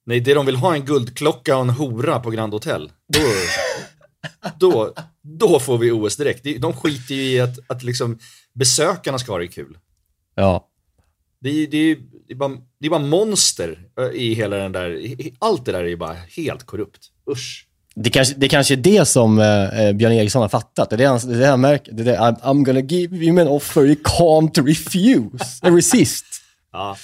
[0.05, 2.91] Nej, det de vill ha är en guldklocka och en hora på Grand Hotel.
[3.13, 3.19] Då,
[4.59, 6.43] då, då får vi OS direkt.
[6.61, 8.19] De- skiter ju i att, att liksom
[8.53, 9.77] besökarna ska ha det kul.
[10.35, 10.65] Ja.
[11.41, 11.95] Det är, det är,
[12.27, 15.01] det är, bara, det är bara monster eh, i hela den där,
[15.39, 17.07] allt det där är ju bara helt korrupt.
[17.31, 17.65] Usch.
[17.95, 20.89] Det kanske, det kanske är det som eh, eh, Björn Eriksson har fattat.
[20.89, 21.91] Det är det han, det är det han märker.
[21.91, 26.25] Det är det, I'm, I'm gonna give you an offer you can't refuse, resist.
[26.71, 26.97] Ja.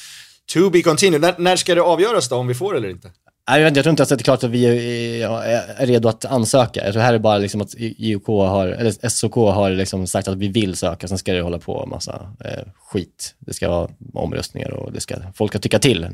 [0.56, 1.22] To be continued.
[1.22, 3.12] När, när ska det avgöras då, om vi får eller inte?
[3.50, 5.30] Nej, jag, jag tror inte att det är klart att vi är,
[5.78, 6.84] är redo att ansöka.
[6.86, 10.38] Jag tror här är bara liksom att IOK har, eller SOK har liksom sagt att
[10.38, 13.36] vi vill söka, sen ska det hålla på massa eh, skit.
[13.40, 16.08] Det ska vara omröstningar och det ska, folk ska tycka till.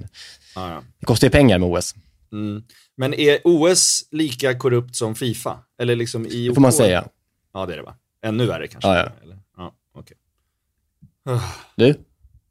[0.56, 0.84] Ja, ja.
[1.00, 1.96] Det kostar ju pengar med OS.
[2.32, 2.64] Mm.
[2.98, 5.60] Men är OS lika korrupt som Fifa?
[5.82, 6.52] Eller liksom IOK?
[6.52, 7.06] Det får man säga.
[7.54, 7.96] Ja, det är det va?
[8.26, 8.90] Ännu värre kanske?
[8.90, 9.12] Ja, ja.
[9.24, 9.38] Eller?
[9.58, 10.18] ja okej.
[11.76, 11.96] Du?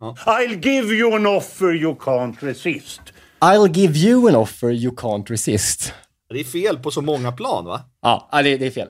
[0.01, 3.01] I'll give you an offer you can't resist.
[3.41, 5.93] I'll give you an offer you can't resist.
[6.29, 7.81] Det är fel på så många plan va?
[8.03, 8.89] Ja, det, det är fel.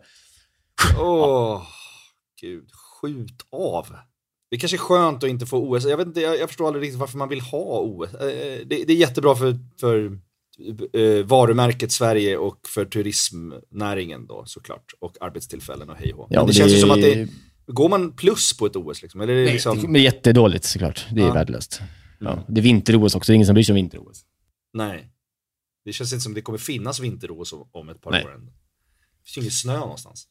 [1.00, 1.62] Åh,
[2.40, 2.68] gud.
[2.72, 3.86] Skjut av.
[4.50, 5.84] Det kanske är skönt att inte få OS.
[5.84, 8.14] Jag, vet inte, jag, jag förstår aldrig riktigt varför man vill ha OS.
[8.14, 8.20] Eh,
[8.66, 10.18] Det, det är jättebra för, för
[10.92, 14.84] eh, varumärket Sverige och för turismnäringen då såklart.
[15.00, 16.12] Och arbetstillfällen och hej.
[16.16, 17.28] Ja, det, men känns det- ju som att det...
[17.72, 19.20] Går man plus på ett OS liksom?
[19.20, 19.92] Eller är det Nej, liksom...
[19.92, 21.06] det är jättedåligt såklart.
[21.10, 21.32] Det är Ja.
[21.32, 21.80] värdelöst.
[22.18, 24.24] Ja, det är vinter-OS också, det är ingen som bryr sig om vinter-OS.
[24.72, 25.10] Nej.
[25.84, 28.24] Det känns inte som det kommer finnas vinter-OS om- ett par Nej.
[28.24, 28.34] år.
[28.34, 28.46] än.
[28.46, 28.52] Det
[29.24, 30.28] finns ju ingen snö någonstans.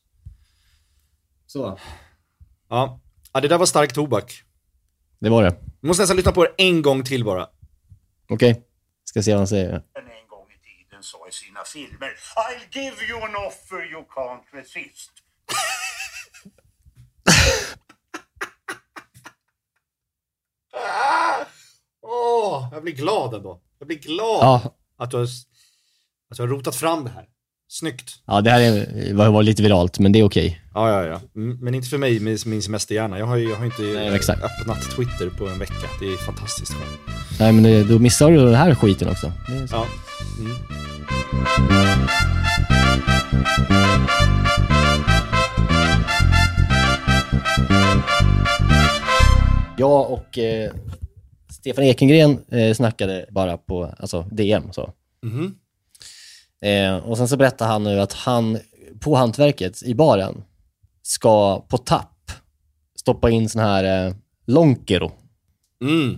[1.48, 1.80] Så.
[2.70, 3.00] Ja.
[3.34, 4.44] ja, det där var stark tobak.
[5.20, 5.56] Det var det.
[5.82, 7.48] Vi måste nästan lyssna på det en gång till bara.
[8.30, 8.62] Okej,
[9.04, 9.74] ska se vad han säger.
[9.74, 14.44] en gång i tiden sa i sina filmer I'll give you an offer you can't
[14.54, 15.12] resist.
[22.08, 23.62] Åh, jag blir glad ändå.
[23.80, 24.62] Jag blir glad Ja.
[24.98, 25.24] att, du har,
[26.32, 27.26] att du har rotat fram det här.
[27.72, 28.12] Snyggt.
[28.26, 30.62] Ja, det här är, var, lite viralt, men det är okej.
[30.74, 31.22] Ja, ja, ja.
[31.36, 33.20] Mm, Men inte för mig min semesterhjärna.
[33.20, 35.74] Jag har jag har inte Nej, öppnat Twitter på en vecka.
[36.00, 36.74] Det är fantastiskt.
[37.40, 39.32] Nej, men det, då missar du den här skiten också.
[39.72, 39.86] Ja.
[40.40, 40.56] Mm.
[49.78, 50.72] Jag och eh,
[51.50, 54.72] Stefan Ekengren eh, snackade bara på alltså, DM.
[54.72, 54.94] Så.
[55.24, 55.56] Mhm.
[56.62, 58.60] Eh, och sen så berättade han nu att han
[59.00, 60.44] på hantverket i baren
[61.02, 62.32] ska på tapp
[62.96, 64.14] stoppa in sån här eh,
[64.48, 65.12] lonkero.
[65.84, 66.18] Mm.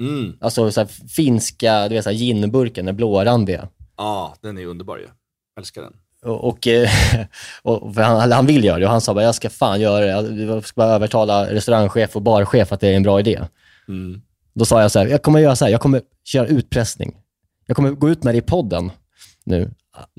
[0.00, 0.36] Mm.
[0.40, 3.68] Alltså så finska, du vet så här ginburken, den blårandiga.
[3.96, 5.08] Ja, den är underbar ju.
[5.58, 5.96] Älskar den.
[6.22, 6.88] Och, och, eh,
[7.96, 10.42] han, han vill göra det och han sa bara, jag ska fan göra det.
[10.42, 13.40] Jag ska bara övertala restaurangchef och barchef att det är en bra idé.
[13.88, 14.22] Mm.
[14.54, 17.16] Då sa jag så här, jag kommer göra så här, jag kommer köra utpressning.
[17.66, 18.92] Jag kommer gå ut med det i podden
[19.44, 19.70] nu,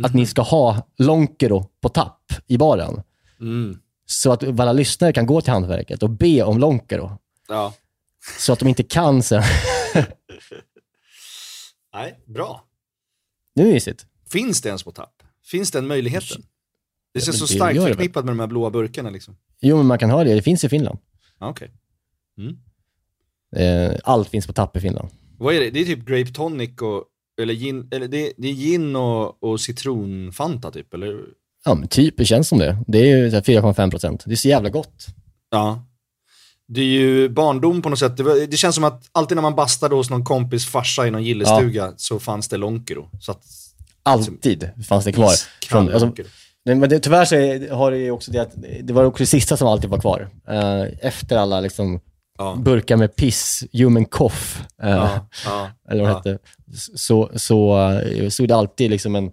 [0.03, 3.03] att ni ska ha Lonkero på tapp i baren.
[3.39, 3.79] Mm.
[4.05, 7.17] Så att alla lyssnare kan gå till hantverket och be om Lonkero.
[7.47, 7.73] Ja.
[8.39, 9.43] Så att de inte kan sen.
[11.93, 12.63] Nej, bra.
[13.55, 14.05] Det är mysigt.
[14.29, 15.20] Finns det ens på tapp?
[15.45, 16.43] Finns den möjligheten?
[17.13, 19.09] Det känns så Det starkt förknippat med de här blåa burkarna.
[19.09, 19.37] Liksom.
[19.61, 20.33] Jo, men man kan ha det.
[20.33, 20.99] Det finns i Finland.
[21.39, 21.71] Ja, okej.
[22.37, 22.57] Mm.
[23.55, 25.09] Eh, allt finns på tapp i Finland.
[25.37, 25.69] Vad är det?
[25.69, 27.03] Det är typ grape tonic och,
[27.41, 31.25] eller gin, eller det, det är gin och, och citronfanta typ, eller?
[31.65, 32.77] Ja, men typ, det känns som det.
[32.87, 34.23] Det är ju så här 4,5 procent.
[34.25, 35.05] Det är så jävla gott.
[35.49, 35.85] Ja.
[36.67, 38.17] Det är ju barndom på något sätt.
[38.17, 41.23] Det, det känns som att alltid när man bastade hos någon kompis farsa i någon
[41.23, 43.09] gillestuga så fanns det Lonkero.
[43.19, 43.45] Så att,
[44.03, 45.33] Alltid fanns det kvar.
[45.69, 46.13] Från, alltså,
[46.65, 48.51] men det, tyvärr så är, har det ju också det att
[48.83, 50.29] det var också det sista som alltid var kvar.
[50.47, 51.99] Eh, efter alla liksom
[52.57, 56.33] burkar med piss, human cough, eh, Ja, ja, eller vad det ja.
[56.35, 56.43] hette,
[56.95, 59.31] så, så eh, stod det alltid liksom en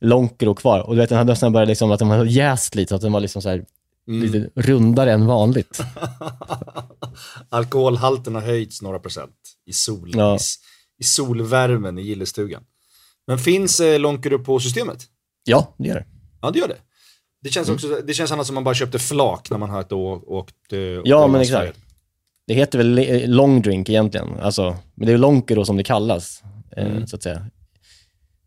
[0.00, 0.80] Lonkero kvar.
[0.80, 3.00] Och du vet, den hade nästan börjat liksom, att den var jäst lite, så att
[3.02, 3.64] den var liksom så här,
[4.08, 4.22] Mm.
[4.32, 5.80] lite rundare än vanligt.
[7.48, 9.36] Alkoholhalten har höjts några procent
[9.66, 10.34] i, sol, Ja.
[10.36, 10.38] i,
[11.00, 12.62] i solvärmen i gillestugan.
[13.26, 15.04] Men finns eh, Lonkero på systemet?
[15.44, 16.04] Ja, det gör det.
[16.42, 16.76] Ja, det gör det.
[17.42, 17.74] Det känns, Mm.
[17.74, 19.92] också, det känns annars som man bara köpte flak när man har
[20.32, 21.78] åkt eh, Ja, men exakt.
[22.46, 26.42] Det heter väl le- long drink egentligen, alltså, men det är Lonkero som det kallas,
[26.76, 27.06] eh, Mm.
[27.06, 27.46] så att säga,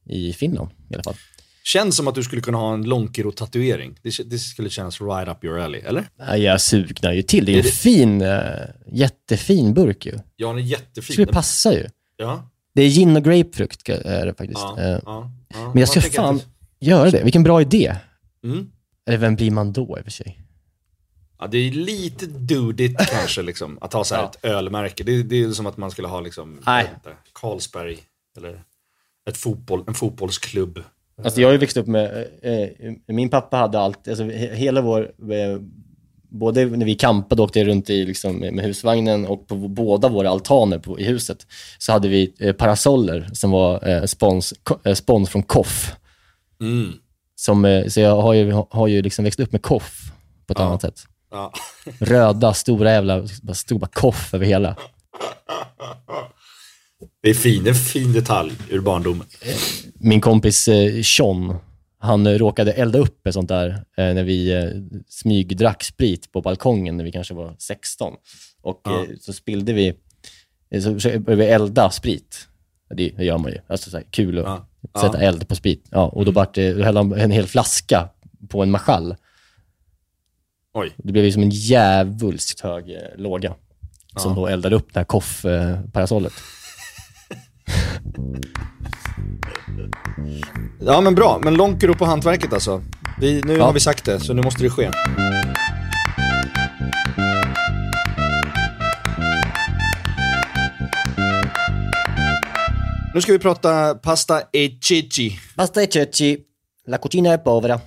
[0.06, 1.16] i Finland i alla fall.
[1.64, 3.96] Känns som att du skulle kunna ha en Lonkero-tatuering.
[4.04, 6.10] Det, det skulle kännas right up your alley, eller?
[6.18, 7.46] Ja, jag sugnar ju till.
[7.46, 8.42] Det är ju en det- fin, eh,
[8.92, 10.20] jättefin burk ju.
[10.36, 11.14] Ja, den är jättefin.
[11.14, 11.88] skulle passa ju.
[12.18, 12.50] Ja.
[12.78, 14.60] Det är gin och grapefrukt är det faktiskt.
[14.62, 15.72] Ja, Eh, ja, ja.
[15.74, 16.46] Men jag ska fan att
[16.80, 17.24] göra det.
[17.24, 17.96] Vilken bra idé.
[18.44, 18.70] Mm.
[19.08, 20.40] Eller vem blir man då i och för sig?
[21.40, 25.04] Ja, det är lite dudigt kanske, liksom, att ha så här ett ölmärke.
[25.04, 27.98] Det, det är som att man skulle ha liksom, jag inte, Carlsberg
[28.38, 28.64] eller
[29.30, 30.84] ett fotboll, en fotbollsklubb.
[31.24, 34.54] Alltså jag har ju växt upp med, eh, eh, min pappa hade allt, alltså he-
[34.54, 35.60] hela vår, eh,
[36.38, 40.30] både när vi campade och åkte runt i, liksom, med husvagnen och på båda våra
[40.30, 41.48] altaner på, i huset,
[41.78, 44.54] så hade vi eh, parasoller som var eh, spons,
[44.86, 45.96] eh, spons från Koff.
[46.62, 46.94] Mm.
[47.36, 50.12] Som, eh, så jag har ju, har ju liksom växt upp med Koff
[50.48, 51.04] på ett annat sätt.
[51.32, 51.54] Ja.
[52.00, 54.76] Röda, stora jävla, bara stod bara Koff över hela.
[57.24, 59.28] Det är fin, en fin detalj ur barndomen.
[60.00, 61.56] min kompis eh, Sean,
[62.00, 64.70] han eh, råkade elda upp ett sånt där eh, när vi eh,
[65.08, 68.14] smygdrack sprit på balkongen när vi kanske var 16.
[68.62, 69.06] Och Ja.
[69.22, 69.94] så spillde vi,
[70.82, 72.48] så började vi elda sprit.
[72.90, 73.58] Det, det gör man ju.
[73.68, 74.68] Alltså så här, kul att Ja.
[75.02, 75.24] sätta Ja.
[75.24, 75.28] Mm.
[75.28, 75.86] eld på sprit.
[75.92, 78.10] Ja, och då, vart det, då hällde han en hel flaska
[78.50, 79.16] på en marschall.
[80.74, 80.92] Oj.
[80.98, 83.56] Det blev ju som en djävulskt hög låga.
[84.18, 86.34] Som då eldade upp det här koff-parasollet.
[90.80, 91.40] Ja, men bra.
[91.44, 92.84] Men Lonkero på hantverket alltså.
[93.20, 93.66] Vi, nu Ja.
[93.66, 94.90] har vi sagt det, så nu måste det ske.
[103.14, 105.40] Nu ska vi prata pasta e ceci.
[105.56, 106.38] Pasta e ceci,
[106.86, 107.82] la cucina è povera.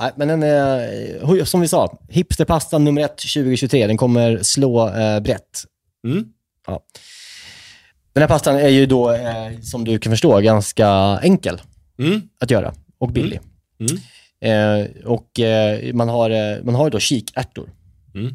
[0.00, 4.88] Nej, men den är, eh, som vi sa, hipsterpastan nummer ett 2023, den kommer slå
[4.88, 5.64] eh, brett.
[6.06, 6.24] Mm.
[6.66, 6.80] Ja.
[8.16, 10.88] Den här pastan är ju då, eh, som du kan förstå, ganska
[11.22, 11.60] enkel
[11.98, 12.22] Mm.
[12.40, 13.40] att göra och billig.
[13.80, 13.96] Mm.
[14.40, 17.70] Eh, och eh, man har, eh, man har då kikärtor.
[18.14, 18.34] Mm.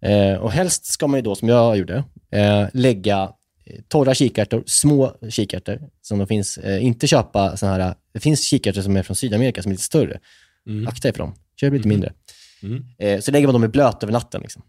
[0.00, 3.32] Eh, och helst ska man ju då, som jag gjorde, eh, lägga
[3.66, 8.42] eh, torra kikärtor, små kikärtor, som det finns, eh, inte köpa sådana här, det finns
[8.44, 10.18] kikärtor som är från Sydamerika som är lite större.
[10.66, 10.86] Mm.
[10.88, 12.12] Akta dig för dem, köp lite mindre.
[12.62, 12.84] Mm.
[12.98, 14.40] Eh, så lägger man dem i blöt över natten.
[14.42, 14.62] Liksom.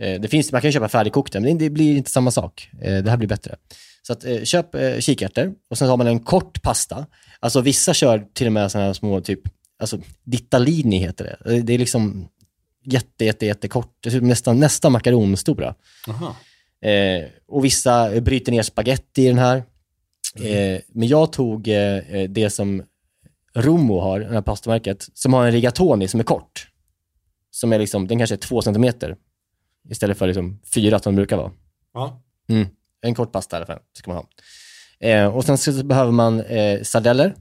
[0.00, 2.70] Eh, det finns, man kan köpa färdigkokta, men det blir inte samma sak.
[2.82, 3.56] Eh, det här blir bättre.
[4.02, 4.66] Så att, eh, köp
[5.00, 7.06] kikärtor och sen har man en kort pasta.
[7.40, 9.40] Alltså vissa kör till och med sådana här små, typ,
[9.78, 11.60] alltså dittalini heter det.
[11.60, 12.28] Det är liksom
[12.84, 15.74] jätte, jätte, jätte kort, det ser ut som nästan, nästan makaronstora.
[16.84, 19.56] Eh, och vissa bryter ner spaghetti i den här.
[20.40, 22.82] Eh, men jag tog eh, det som
[23.54, 26.68] Romo har, det här pastamärket, som har en rigatoni som är kort.
[27.50, 29.16] Som är liksom, den kanske är två centimeter
[29.90, 31.52] istället för liksom fyra som den brukar vara.
[31.94, 32.22] Ja.
[32.48, 32.68] Mm.
[33.00, 34.28] En kort pasta i alla fall, ska man ha.
[35.08, 37.34] Eh, och sen så behöver man eh, sardeller,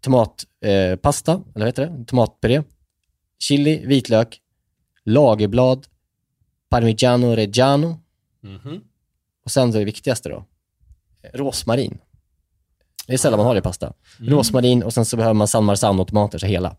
[0.00, 2.04] tomatpasta, eh, eller vad heter det?
[2.04, 2.62] Tomatpuré,
[3.38, 4.40] chili, vitlök,
[5.04, 5.86] lagerblad,
[6.68, 8.00] parmigiano reggiano
[8.40, 8.80] Mhm.
[9.44, 10.44] och sen så det viktigaste då,
[11.22, 11.98] eh, rosmarin.
[13.06, 13.92] Det är sällan man har det i pasta.
[14.20, 14.32] Mm.
[14.32, 16.76] Rosmarin och sen så behöver man San Marzano-tomater, så hela.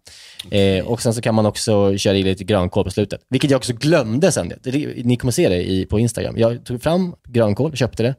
[0.51, 3.21] Eh, och sen så kan man också köra i lite grönkål på slutet.
[3.29, 4.53] Vilket jag också glömde sen.
[4.63, 6.37] Det- Ni kommer se det i, på Instagram.
[6.37, 8.15] Jag tog fram grönkål, köpte det.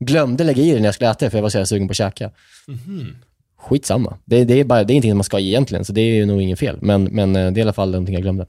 [0.00, 1.88] Glömde lägga i det när jag skulle äta det, för jag var så jävla sugen
[1.88, 2.30] på att käka.
[2.68, 3.16] Mhm.
[3.60, 4.16] Skitsamma.
[4.24, 6.26] Det, det, är bara, det är ingenting man ska i egentligen, så det är ju
[6.26, 6.78] nog inget fel.
[6.82, 8.46] Men, men eh, det är i alla fall någonting jag glömde.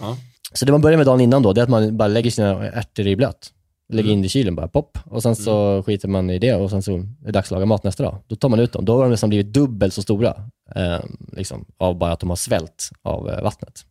[0.00, 0.16] Ja.
[0.52, 2.66] Så det man börjar med dagen innan då, det är att man bara lägger sina
[2.68, 3.50] ärtor i blöt.
[3.92, 4.98] Lägger in det i kylen bara, pop.
[5.04, 7.66] Och sen så skiter man i det och sen så är det dags att laga
[7.66, 8.18] mat nästa dag.
[8.26, 8.84] Då tar man ut dem.
[8.84, 10.34] Då har de nästan blivit dubbelt så stora,
[10.76, 10.98] eh,
[11.32, 13.84] liksom, av bara att de har svält av eh, vattnet.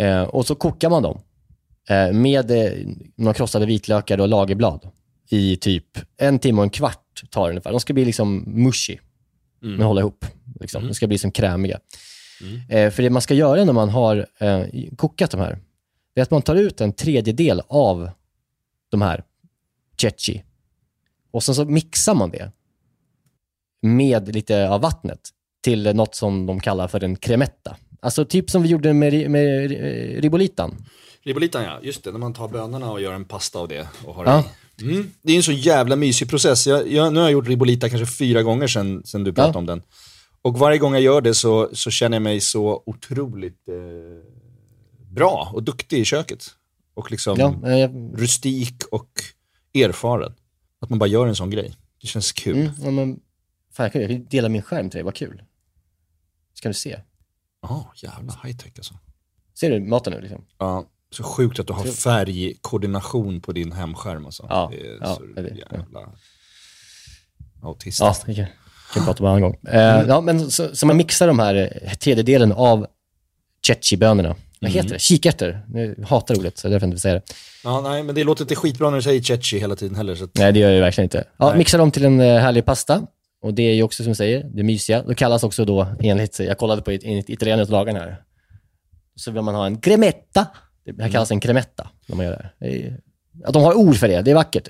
[0.00, 1.20] Eh, och så kokar man dem
[1.90, 2.72] eh, med eh,
[3.16, 4.88] några krossade vitlökar och lagerblad
[5.30, 5.84] i typ
[6.16, 7.70] en timme och en kvart tar det ungefär.
[7.70, 8.98] De ska bli liksom mushy,
[9.62, 9.76] Mm.
[9.76, 10.24] men hålla ihop.
[10.60, 10.86] Liksom.
[10.88, 11.78] De ska bli som krämiga.
[12.68, 14.26] Eh, för det man ska göra när man har
[14.96, 15.58] kokat de här,
[16.14, 18.10] det är att man tar ut en tredjedel av
[18.90, 19.24] de här
[20.00, 20.42] chechi
[21.30, 22.52] och sen så mixar man det
[23.82, 25.20] med lite av vattnet
[25.64, 27.76] till något som de kallar för en cremetta.
[28.00, 30.84] Alltså typ som vi gjorde med, med eh, ribolitan.
[31.22, 32.12] Ribolitan ja, just det.
[32.12, 34.44] När man tar bönorna och gör en pasta av det och har Ja.
[34.76, 34.84] det.
[34.84, 35.10] Mm.
[35.22, 36.66] Det är en så jävla mysig process.
[36.66, 39.58] Jag, jag, nu har jag gjort ribolita kanske fyra gånger sedan, sedan du pratade Ja.
[39.58, 39.82] om den.
[40.42, 43.74] Och varje gång jag gör det så, så känner jag mig så otroligt eh,
[45.10, 46.44] bra och duktig i köket.
[46.98, 49.10] Och liksom Ja, eh, jag- rustik och
[49.74, 50.34] erfaren.
[50.80, 51.74] Att man bara gör en sån grej.
[52.00, 52.56] Det känns kul.
[52.56, 53.20] Mm, ja, men,
[53.72, 55.42] fan, jag kan jag kan dela min skärm till dig, vad kul.
[56.54, 57.00] Ska du se?
[57.62, 58.94] Ja, jävla high tech alltså.
[59.60, 60.44] Ser du maten nu liksom?
[60.58, 64.46] Ja, så sjukt att du har färgkoordination på din hemskärm alltså.
[64.48, 66.12] Ja, det är ja, så det jävla
[67.62, 68.00] autistiskt.
[68.00, 68.46] Ja, det kan,
[68.94, 69.56] vi prata om en annan gång.
[69.68, 72.86] Eh, ja, men så, så man mixar de här eh, tredjedelen av
[73.66, 74.36] chechi-bönorna.
[74.60, 74.92] Vad heter Mm.
[74.92, 74.98] det?
[74.98, 75.60] Kikärtor?
[75.74, 77.22] Jag hatar ordet, så det är därför jag inte säga det.
[77.64, 80.24] Ja, nej, men det låter inte skitbra när du säger chechi hela tiden heller.
[80.24, 80.30] Att...
[80.34, 81.24] Nej, det gör jag verkligen inte.
[81.36, 81.58] Ja, Nej.
[81.58, 83.02] mixa dem till en eh, härlig pasta.
[83.42, 85.02] Och det är ju också som du säger, det mysiga.
[85.02, 88.22] Det kallas också då enligt, jag kollade på it- enligt italienarnas lagen här.
[89.14, 90.46] Så vill man ha en cremetta.
[90.84, 93.00] Det här kallas en cremetta när man gör det här.
[93.44, 94.68] att de har ord för det, det är vackert.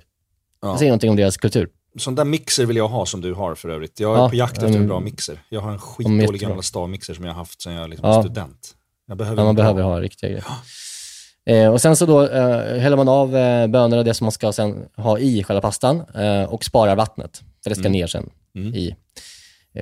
[0.62, 0.72] Ja.
[0.72, 1.68] Det säger någonting om deras kultur.
[1.98, 4.00] Sån där mixer vill jag ha som du har för övrigt.
[4.00, 4.80] Jag är Ja, på jakt efter mm.
[4.82, 5.38] en bra mixer.
[5.48, 8.14] Jag har en skitdålig gammal stavmixer som jag har haft sedan jag liksom Ja.
[8.16, 8.74] var student.
[9.16, 10.44] Behöver Ja, man behöver ha riktiga grejer.
[11.46, 14.52] Eh, och sen så då eh, häller man av eh, bönorna, det som man ska
[14.52, 17.42] sen ha i själva pastan eh, och sparar vattnet.
[17.62, 17.92] För det ska Mm.
[17.92, 18.74] ner sen Mm.
[18.74, 18.94] i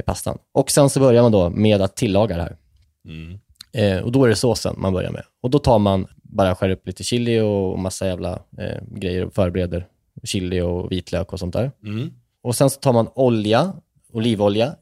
[0.07, 0.39] pastan.
[0.53, 2.57] Och sen så börjar man då med att tillaga det här.
[3.05, 3.39] Mm.
[3.73, 5.23] Eh, och då är det såsen man börjar med.
[5.43, 9.35] Och då tar man, bara skär upp lite chili och massa jävla eh, grejer och
[9.35, 9.87] förbereder
[10.25, 11.71] chili och vitlök och sånt där.
[11.85, 12.13] Mm.
[12.43, 13.73] Och sen så tar man olja,
[14.13, 14.77] olivolja,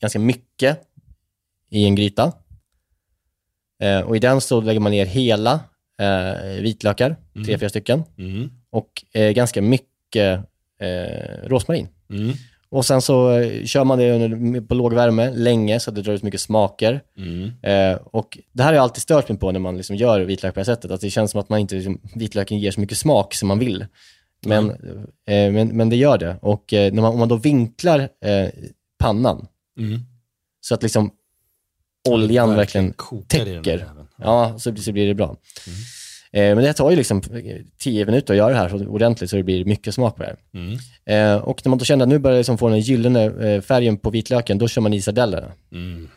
[0.00, 0.78] ganska mycket
[1.70, 2.32] i en gryta.
[3.82, 5.60] Eh, och i den så lägger man ner hela
[6.00, 7.44] eh, vitlökar, Mm.
[7.46, 8.02] tre, fyra stycken.
[8.18, 8.50] Mm.
[8.70, 10.40] Och eh, ganska mycket
[10.80, 11.88] eh, rosmarin.
[12.10, 12.32] Mm.
[12.68, 16.02] Och sen så eh, kör man det under, på låg värme länge så att det
[16.02, 17.00] drar ut mycket smaker.
[17.18, 17.52] Mm.
[17.62, 20.54] Eh, och det här har jag alltid stört mig på när man liksom gör vitlök
[20.54, 20.90] på det här sättet.
[20.90, 23.58] Att det känns som att man inte, liksom, vitlöken ger så mycket smak som man
[23.58, 23.86] vill.
[24.46, 24.66] Men,
[25.26, 26.36] men, men det gör det.
[26.42, 28.08] Och när man, om man då vinklar
[28.98, 29.46] pannan
[29.78, 30.00] Mm.
[30.60, 31.10] så att liksom
[32.08, 32.94] oljan Verkligen
[33.28, 35.36] täcker, där ja, så, så blir det bra.
[36.32, 37.22] Eh, men det tar ju liksom
[37.78, 40.36] tio minuter att göra det här så ordentligt så det blir mycket smak på det.
[40.54, 40.78] Mm.
[41.06, 43.96] Eh, och när man då känner att nu börjar liksom få den gyllene eh, färgen
[43.96, 45.52] på vitlöken, då kör man i sardellerna.
[45.72, 46.08] Mm.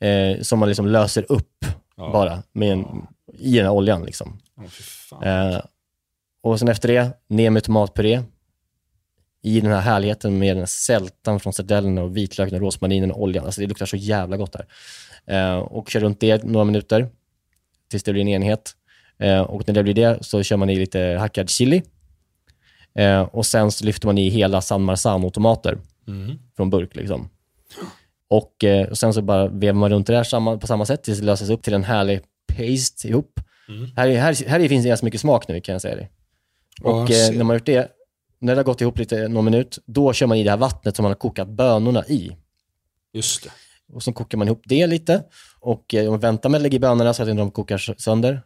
[0.00, 1.64] Eh, som man liksom löser upp
[1.96, 2.12] Ja.
[2.12, 2.86] bara med en,
[3.38, 4.04] i den här oljan.
[4.04, 4.38] Liksom.
[5.24, 5.60] Eh,
[6.42, 8.22] och sen efter det, ner med tomatpuré.
[9.42, 13.22] I den här härligheten med den här sältan från sardellerna och vitlöken och rosmarinen och
[13.22, 13.44] oljan.
[13.44, 14.66] Alltså det luktar så jävla gott här.
[15.26, 17.08] Eh, och kör runt det några minuter
[17.90, 18.72] tills det blir en enhet.
[19.18, 21.82] Eh, och när det blir det så kör man i lite hackad chili.
[22.94, 26.38] Eh, och sen så lyfter man i hela San Marzano-tomater Mm.
[26.56, 26.96] från burk.
[26.96, 27.28] Liksom.
[28.28, 31.24] Och, och sen så bara vevar man runt det där på samma sätt tills det
[31.24, 33.40] löses upp till en härlig paste ihop.
[33.68, 33.90] Mm.
[33.96, 36.10] Här, är- här, här finns det ganska mycket smak nu kan jag säga dig.
[36.82, 37.30] Och ser.
[37.32, 37.88] när man har gjort det,
[38.38, 40.96] när det har gått ihop lite, någon minut, då kör man i det här vattnet
[40.96, 42.36] som man har kokat bönorna i.
[43.12, 43.50] Just det.
[43.92, 45.22] Och så kokar man ihop det lite
[45.60, 48.42] och eh, väntar med att lägga i bönorna så att inte de kokar sö- sönder.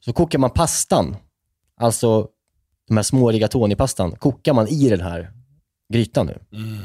[0.00, 1.16] Så kokar man pastan,
[1.80, 2.28] alltså
[2.88, 5.30] de här små rigatoni-pastan, kokar man i den här
[5.92, 6.38] grytan nu.
[6.58, 6.78] Mm.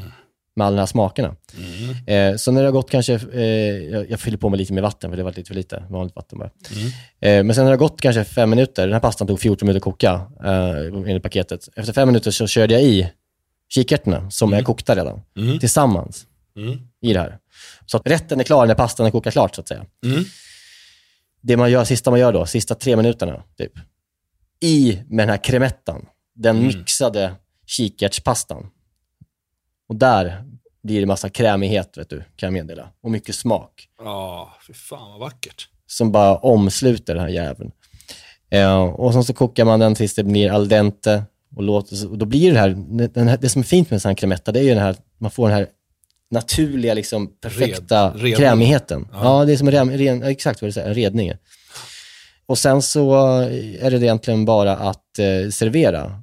[0.56, 1.36] Med alla de här smakerna.
[1.58, 2.32] Mm.
[2.32, 4.82] Eh, så när det har gått kanske, eh, jag, jag fyller på med lite mer
[4.82, 6.50] vatten för det var lite för lite, vanligt vatten bara.
[6.76, 6.86] Mm.
[7.20, 9.66] Eh, men sen när det har gått kanske fem minuter, den här pastan tog 14
[9.66, 10.12] minuter att koka
[10.44, 10.70] eh,
[11.10, 11.68] enligt paketet.
[11.76, 13.10] Efter fem minuter så körde jag i
[13.68, 15.58] kikärtorna som är kokta redan, Mm.
[15.58, 16.26] tillsammans
[16.56, 16.78] Mm.
[17.00, 17.38] i det här.
[17.86, 19.86] Så att rätten är klar när pastan är kokad klart så att säga.
[20.04, 20.24] Mm.
[21.40, 23.72] Det man gör, sista man gör då, sista tre minuterna, typ,
[24.60, 26.66] i med den här kremettan, den Mm.
[26.66, 27.34] mixade
[27.66, 28.70] kikärtspastan.
[29.88, 30.44] Och där
[30.82, 32.88] blir det massa krämighet, vet du, kan jag meddela.
[33.02, 35.68] Och mycket smak Ja, fy fan vad vackert.
[35.86, 37.72] som bara omsluter den här jäveln.
[38.50, 41.24] Eh, och sen så kokar man den tills det blir al dente.
[41.56, 42.68] Och, låter, och då blir det här,
[43.08, 44.82] den här, det som är fint med en sån här cremetta, det är ju den
[44.82, 45.66] här, man får den här
[46.32, 49.08] naturliga, liksom perfekta Red- krämigheten.
[49.12, 49.38] Ja.
[49.40, 49.44] Ja.
[49.44, 51.32] det är som en ren, exakt vad du säger, en redning.
[52.46, 53.14] Och sen så
[53.80, 56.22] är det egentligen bara att eh, servera.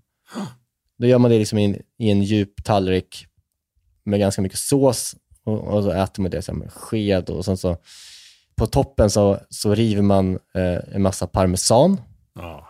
[0.97, 3.25] Då gör man det liksom i en, i en djup tallrik
[4.03, 7.57] med ganska mycket sås och, och så äter man det så med sked och sen
[7.57, 7.77] så
[8.55, 12.01] på toppen så, så river man eh, en massa parmesan
[12.35, 12.67] Ja.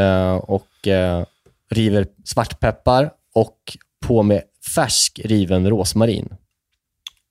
[0.00, 1.24] eh, och eh,
[1.70, 3.76] river svartpeppar och
[4.06, 4.42] på med
[4.74, 6.28] färsk riven rosmarin.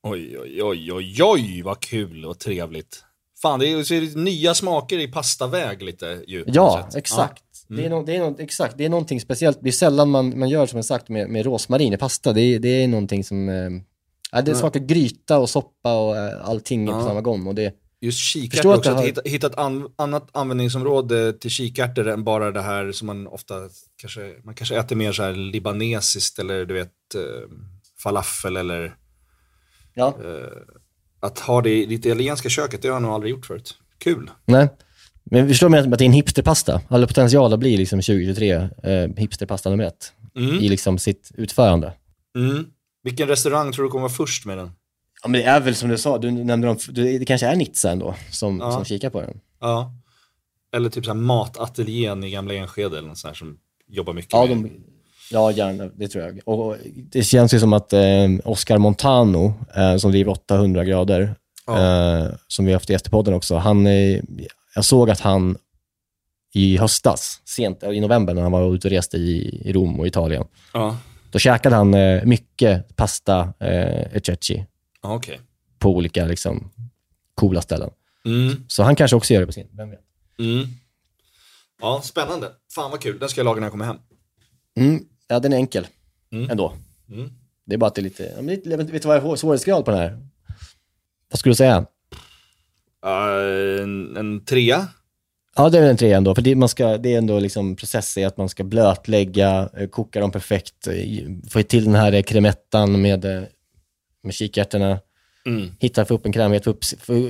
[0.03, 3.03] Oj, oj, oj, oj, oj, vad kul och trevligt.
[3.41, 6.43] Fan, det är, så är det nya smaker i pastaväg lite ju.
[6.43, 7.43] på Ja, exakt.
[7.67, 7.75] Ja.
[7.75, 7.99] Det, är Mm.
[7.99, 8.77] no, det, är no, exakt.
[8.77, 9.59] det är någonting speciellt.
[9.61, 12.33] Det är sällan man, man gör som jag sagt med, med rosmarin i pasta.
[12.33, 13.47] Det är, det är någonting som...
[14.31, 17.03] Ja, det smakar gryta och soppa och eh, allting på Ja.
[17.03, 17.47] samma gång.
[17.47, 22.07] Och det, Just kikärtor också, att har- hitta, hitta ett an, annat användningsområde till kikärtor
[22.07, 23.55] än bara det här som man ofta
[24.01, 27.21] kanske, man kanske äter mer så här libanesiskt eller du vet eh,
[28.03, 28.95] falafel eller
[29.99, 30.07] Ja.
[30.23, 30.57] eh,
[31.19, 33.73] att ha det i ditt italienska köket, det har jag nog aldrig gjort förut.
[33.97, 34.31] Kul.
[34.45, 34.69] nej.
[35.31, 36.81] Men förstår man att det är en hipsterpasta?
[36.91, 38.51] Eller potential att bli liksom 2023
[38.83, 40.55] eh, hipsterpasta nummer ett Mm.
[40.55, 41.93] i liksom sitt utförande.
[42.37, 42.65] Mm.
[43.03, 44.71] Vilken restaurang tror du kommer vara först med den?
[45.23, 47.91] Ja, men det är väl som du sa, du nämnde dem, det kanske är Nitsa
[47.91, 48.71] ändå som, Ja.
[48.71, 49.39] som kikar på den.
[49.59, 49.93] Ja.
[50.75, 54.33] Eller typ så här matateljén i gamla Enskede eller något sånt här som jobbar mycket
[54.33, 54.69] Ja, med de,
[55.31, 55.85] ja, gärna.
[55.95, 56.39] Det tror jag.
[56.45, 61.35] Och, det känns ju som att eh, Oscar Montano, eh, som driver 800 grader,
[61.67, 64.21] eh, som vi har haft i Gästepodden också, han, eh,
[64.75, 65.57] jag såg att han
[66.53, 70.07] i höstas, sent i november, när han var ute och reste i, i Rom och
[70.07, 70.97] Italien, Ja,
[71.31, 74.65] då käkade han eh, mycket pasta eh, ececci
[75.01, 75.39] ja okej.
[75.79, 76.71] på olika liksom,
[77.35, 77.89] coola ställen.
[78.25, 78.65] Mm.
[78.67, 79.99] Så han kanske också gör det på sin, vem vet?
[80.39, 80.67] Mm.
[81.81, 82.51] Ja, spännande.
[82.75, 83.19] Fan vad kul.
[83.19, 83.97] Den ska jag laga när jag kommer hem.
[84.77, 85.05] Mm.
[85.29, 85.87] Ja, den är enkel
[86.31, 86.49] Mm.
[86.49, 86.73] ändå.
[87.11, 87.29] Mm.
[87.65, 89.85] Det är bara att det är lite, ja, men lite vet du vad är svårighetsgrad
[89.85, 90.19] på den här?
[91.31, 91.85] Vad skulle du säga?
[93.05, 94.87] Uh, en, en trea?
[95.55, 96.35] Ja, det är väl en tre ändå.
[96.35, 99.87] För det, man ska, det är ändå liksom process i att man ska blötlägga, eh,
[99.87, 100.93] koka dem perfekt, eh,
[101.49, 103.47] få till den här kremettan med,
[104.23, 104.99] med kikärtorna.
[105.45, 105.71] Mm.
[105.79, 107.29] Hitta, få upp en krämighet, få, upp, få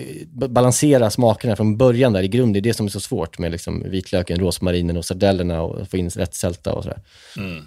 [0.50, 2.54] balansera smakerna från början där i grund.
[2.54, 5.98] Det är det som är så svårt med liksom vitlöken, rosmarinen och sardellerna och få
[5.98, 7.02] in rätt sälta och sådär.
[7.38, 7.66] Mm.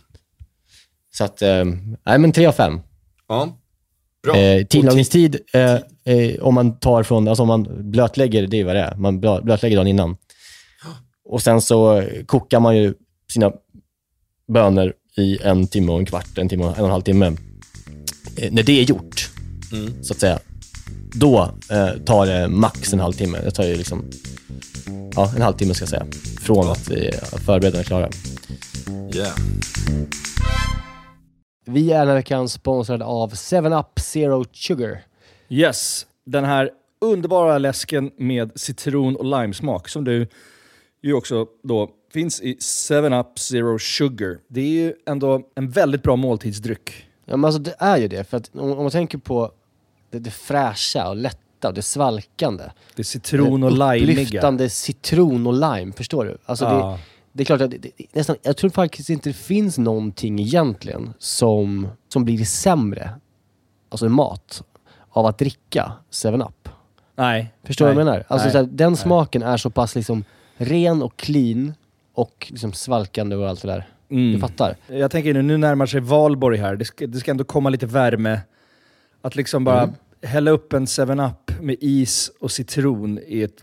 [1.16, 1.64] Så att, eh,
[2.06, 2.80] nej men tre av fem.
[3.28, 3.58] Ja.
[4.22, 4.36] Bra.
[4.36, 8.74] Eh, tillagningstid, eh, eh, om man tar från, alltså om man blötlägger, det är vad
[8.76, 8.94] det är.
[8.96, 10.16] Man blö- blötlägger dagen innan.
[11.24, 12.94] Och sen så kokar man ju
[13.32, 13.52] sina
[14.52, 17.26] bönor i en timme och en kvart, en timme och en och en halv timme.
[18.36, 19.30] Eh, när det är gjort,
[19.72, 20.04] Mm.
[20.04, 20.38] så att säga,
[21.14, 21.50] då
[22.04, 23.38] tar det max en halvtimme.
[23.44, 24.04] Det tar ju liksom,
[25.16, 26.06] ja, en halvtimme ska jag säga,
[26.40, 27.10] från att vi
[27.44, 28.08] förbereder är klara.
[29.14, 29.32] Yeah.
[31.64, 35.00] Vi är den här veckan sponsrade av 7up Zero Sugar.
[35.48, 40.26] Yes, den här underbara läsken med citron och limesmak som du
[41.02, 42.54] ju också då finns i
[42.88, 44.38] 7up Zero Sugar.
[44.48, 47.06] Det är ju ändå en väldigt bra måltidsdryck.
[47.24, 48.24] Ja, men alltså det är ju det.
[48.24, 49.50] För att om, om man tänker på
[50.10, 52.64] det, det fräscha och lätta och det svalkande.
[52.94, 54.22] Det är citron och det limeiga.
[54.22, 56.38] Upplyftande citron och lime, förstår du?
[56.44, 56.70] Alltså Ja.
[56.70, 60.40] det, det är klart att det, det, nästan, jag tror faktiskt inte det finns någonting
[60.40, 63.10] egentligen som, som blir sämre,
[63.88, 64.62] alltså mat,
[65.10, 66.68] av att dricka 7up.
[67.16, 67.54] Nej.
[67.64, 68.24] Förstår du vad jag menar?
[68.28, 68.52] Alltså Nej.
[68.52, 69.00] så här, den Nej.
[69.00, 70.24] smaken är så pass liksom
[70.56, 71.74] ren och clean
[72.14, 73.88] och liksom svalkande och allt det där.
[74.10, 74.32] Mm.
[74.32, 74.76] Du fattar?
[74.86, 76.76] Jag tänker nu, nu närmar sig valborg här.
[76.76, 78.40] Det ska, det ska ändå komma lite värme.
[79.22, 79.94] Att liksom bara Mm.
[80.22, 83.62] hälla upp en 7-Up med is och citron i ett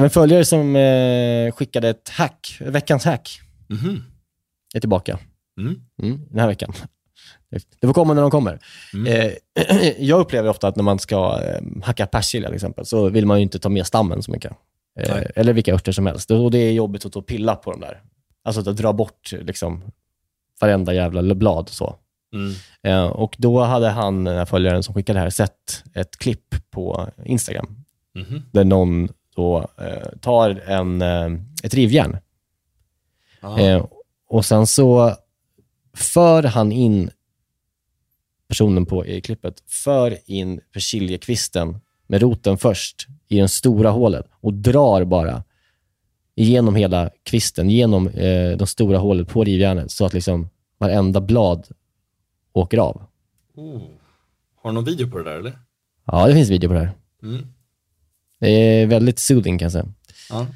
[0.00, 3.40] En följare som eh, skickade ett hack, veckans hack.
[3.68, 4.02] Mhm.
[4.74, 5.18] Är tillbaka.
[5.60, 5.80] Mm.
[6.02, 6.72] Mm, den här veckan.
[7.80, 8.58] Det får komma när de kommer.
[9.06, 9.32] Eh,
[9.98, 13.38] jag upplever ofta att när man ska eh, hacka persilja till exempel, så vill man
[13.38, 14.52] ju inte ta med stammen så mycket.
[15.00, 16.30] Eh, eller vilka örter som helst.
[16.30, 18.02] Och det är jobbigt att pilla på dem där.
[18.44, 19.82] Alltså att dra bort liksom,
[20.60, 21.68] varenda jävla blad.
[21.68, 21.96] Så.
[22.34, 22.52] Mm.
[22.82, 26.70] Eh, och då hade han, den här följaren som skickade det här, sett ett klipp
[26.70, 27.84] på Instagram.
[28.14, 28.42] Mhm.
[28.52, 31.28] Där någon då eh, tar en, eh,
[31.64, 32.16] ett rivjärn.
[33.58, 33.86] Eh,
[34.28, 35.16] och sen så
[35.94, 37.10] för han in
[38.48, 44.54] personen på i klippet, för in persiljekvisten med roten först i det stora hålet och
[44.54, 45.44] drar bara
[46.34, 51.68] igenom hela kvisten, genom eh, de stora hålet på rivjärnet så att liksom varenda blad
[52.52, 53.02] åker av.
[53.54, 53.82] Oh.
[54.56, 55.58] Har du någon video på det där eller?
[56.04, 56.92] Ja, det finns video på det här.
[57.22, 57.46] Mm.
[58.42, 59.86] Det är väldigt soothing kan jag säga.
[60.30, 60.46] Ja.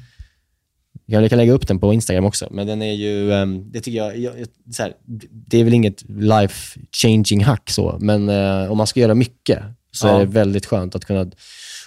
[1.05, 3.97] Jag kan lägga upp den på Instagram också, men den är ju, ehm, det tycker
[3.97, 4.33] jag, jag
[4.79, 4.93] här,
[5.31, 9.59] det är väl inget life changing hack så, men eh, om man ska göra mycket
[9.91, 10.15] så Ja.
[10.15, 11.31] är det väldigt skönt att kunna,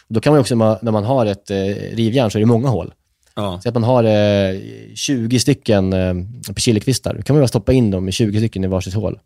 [0.08, 1.56] då kan man också, när man- har ett eh,
[1.96, 2.94] rivjärn så är det många hål.
[3.36, 3.60] Ja.
[3.62, 4.60] Så att man har eh,
[4.94, 6.14] 20 stycken eh,
[6.54, 9.18] persiljekvistar, då kan man bara stoppa in dem i 20 stycken i varsitt hål.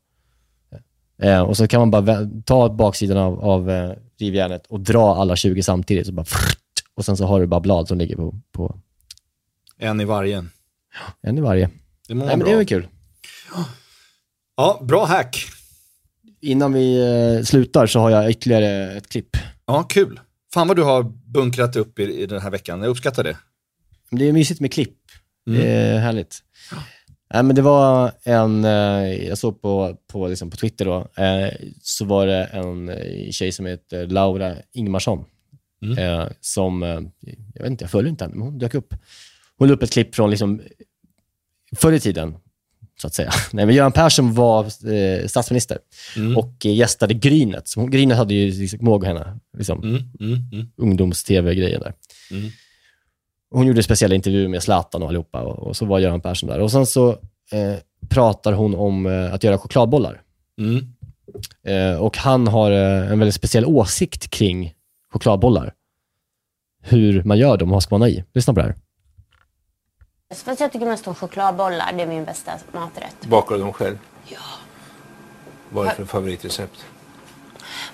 [1.22, 5.36] Eh, och så kan man bara ta baksidan av, av eh, rivjärnet och dra alla
[5.36, 6.06] 20 samtidigt.
[6.06, 6.26] Så bara,
[6.96, 8.80] och sen så har du bara blad som ligger på, på
[9.78, 10.44] En i varje.
[11.22, 11.70] en i varje.
[12.08, 12.48] Det Nej, men bra.
[12.48, 12.88] det väl kul.
[14.56, 15.46] Ja, bra hack.
[16.40, 17.00] Innan vi
[17.38, 19.36] eh, slutar så har jag ytterligare ett klipp.
[19.66, 20.20] Ja, kul.
[20.54, 22.80] Fan vad du har bunkrat upp i, i den här veckan.
[22.80, 23.36] Jag uppskattar det.
[24.10, 24.96] Det är mysigt med klipp.
[25.46, 25.60] Mm.
[25.60, 26.38] Det är härligt.
[27.34, 31.48] Nej, men det var en, eh, jag såg på, på, liksom på Twitter då, eh,
[31.82, 32.92] så var det en
[33.32, 35.24] tjej som heter Laura Ingmarsson.
[35.84, 36.20] Mm.
[36.20, 37.00] Eh, som, eh,
[37.54, 38.94] jag vet inte, jag följer inte henne, men hon dök upp.
[39.58, 40.60] Hon la upp ett klipp från liksom,
[41.76, 42.36] förr i tiden,
[43.00, 43.30] så att säga.
[43.52, 45.78] Nej, men Göran Persson var eh, statsminister
[46.16, 46.36] Mm.
[46.36, 47.68] och gästade Grynet.
[47.68, 50.66] Så Grynet hade ju, liksom, kommer ihåg henne, liksom, Mm, mm, mm.
[50.76, 51.92] ungdoms-tv-grejen där.
[52.30, 52.50] Mm.
[53.50, 56.60] Hon gjorde speciella intervjuer med Zlatan och allihopa och, och så var Göran Persson där.
[56.60, 57.10] Och sen så
[57.52, 57.74] eh,
[58.08, 60.20] pratar hon om eh, att göra chokladbollar.
[61.66, 64.74] Eh, och han har en väldigt speciell åsikt kring
[65.14, 65.72] chokladbollar.
[66.82, 68.24] Hur man gör dem och vad ska man ha i.
[68.32, 68.74] Lyssna på det här.
[70.44, 73.16] Fast jag tycker mest om chokladbollar, det är min bästa maträtt.
[73.26, 73.98] Bakar du dem själv?
[74.26, 74.38] Ja.
[75.70, 76.84] Vad är det för favoritrecept?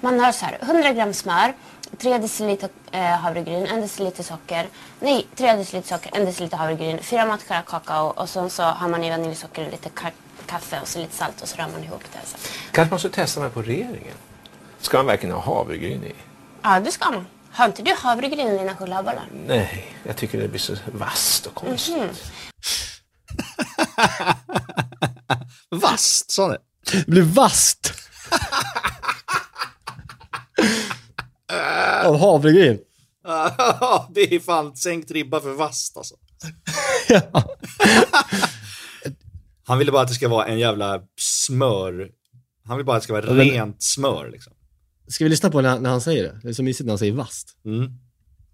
[0.01, 1.55] Man har så här 100 gram smör,
[1.99, 4.67] 3 deciliter eh, havregryn, 1 deciliter socker,
[5.01, 9.05] nej 3 deciliter socker, 1 deciliter havregryn, 4 matskärrar kakao och sen så har man
[9.05, 10.13] i vaniljsocker, lite ka-
[10.47, 12.27] kaffe och så lite salt och så rör man ihop det.
[12.27, 12.37] Så.
[12.73, 14.15] Kanske man ska testa mig på regeringen?
[14.81, 16.13] Ska man verkligen ha havregryn i?
[16.63, 17.27] Ja, det ska man.
[17.53, 19.25] Har inte du havregryn i dina chokladbollar?
[19.47, 21.97] Nej, jag tycker det blir så vasst och konstigt.
[21.97, 22.09] Mhm.
[25.81, 26.59] Vast, sa det.
[26.93, 27.93] Det blir vast!
[32.05, 32.79] Av havregryn.
[34.11, 36.15] det är fan sänkt ribba för vast alltså.
[39.67, 42.09] Han ville bara att det ska vara en jävla smör.
[42.67, 44.53] Han vill bara att det ska vara rent smör liksom.
[45.11, 46.41] Ska vi lyssna på när, när han säger det?
[46.43, 47.57] Det är så mysigt när han säger vast.
[47.65, 47.79] Mm.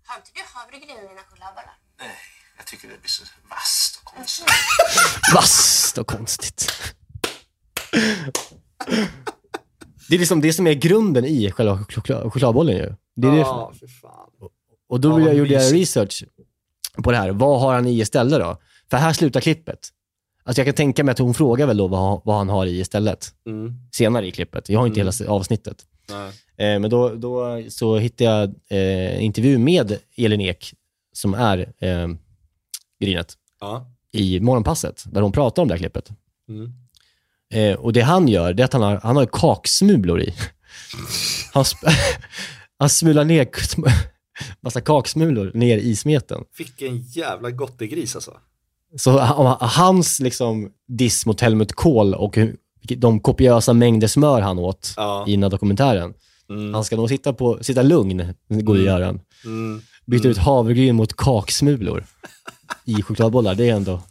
[0.07, 1.75] Har inte du havregryn i dina chokladbollar?
[2.57, 4.47] Jag tycker det blir så vasst och konstigt.
[5.35, 6.73] Vast och konstigt.
[10.09, 12.95] Det är liksom det som är grunden i själva choklad, chokladbollen ju.
[13.17, 14.31] Det är det, Ja, för fan.
[14.89, 16.25] och då Ja, jag, gjorde jag research
[17.03, 17.31] på det här.
[17.31, 18.61] Vad har han i istället då?
[18.91, 19.89] För här slutar klippet.
[20.45, 22.67] Alltså jag kan tänka mig att hon frågar väl då vad, han- vad han har
[22.67, 23.35] i istället.
[23.47, 23.73] Mm.
[23.93, 24.69] Senare i klippet.
[24.69, 25.13] Jag har inte Mm.
[25.19, 25.77] hela avsnittet.
[26.09, 26.33] Nej.
[26.59, 30.75] Eh, men då, då så hittade jag eh, en intervju med Elin Ek,
[31.13, 32.09] som är eh,
[33.01, 33.87] Grynet, Ja.
[34.13, 36.11] i Morgonpasset, där hon pratar om det här klippet.
[36.49, 36.73] Mm.
[37.55, 40.35] Eh, och det han gör, det är att han har, han har kaksmulor i.
[41.53, 41.65] Han,
[42.79, 43.49] han smular ner
[44.61, 46.45] massa kaksmulor ner i smeten.
[46.59, 48.33] Vilken jävla gottegris alltså.
[48.97, 52.39] Så ha- hans liksom, diss mot Helmut Kohl och
[52.97, 55.25] de kopiösa mängder smör han åt Ja.
[55.29, 56.15] i den här dokumentären.
[56.51, 56.75] Mm.
[56.75, 58.85] Han ska nog sitta, på, sitta lugn, att Mm.
[58.85, 59.19] göra.
[59.45, 59.81] Mm.
[60.07, 62.05] Byta ut havregryn mot kaksmulor
[62.85, 63.55] i chokladbollar.
[63.55, 64.03] Det är ändå...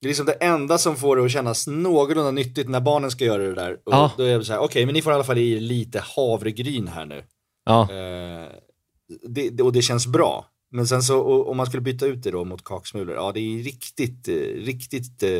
[0.00, 3.24] Det är liksom det enda som får det att kännas någorlunda nyttigt när barnen ska
[3.24, 3.72] göra det där.
[3.72, 4.12] Och Ja.
[4.16, 6.88] Då är det så här, okej men ni får i alla fall i lite havregryn
[6.88, 7.24] här nu.
[7.64, 7.82] Ja.
[7.82, 8.48] Eh,
[9.28, 10.46] det, och det känns bra.
[10.72, 13.62] Men sen så om man skulle byta ut det då mot kaksmulor, ja det är
[13.62, 14.34] riktigt, eh,
[14.64, 15.30] riktigt eh,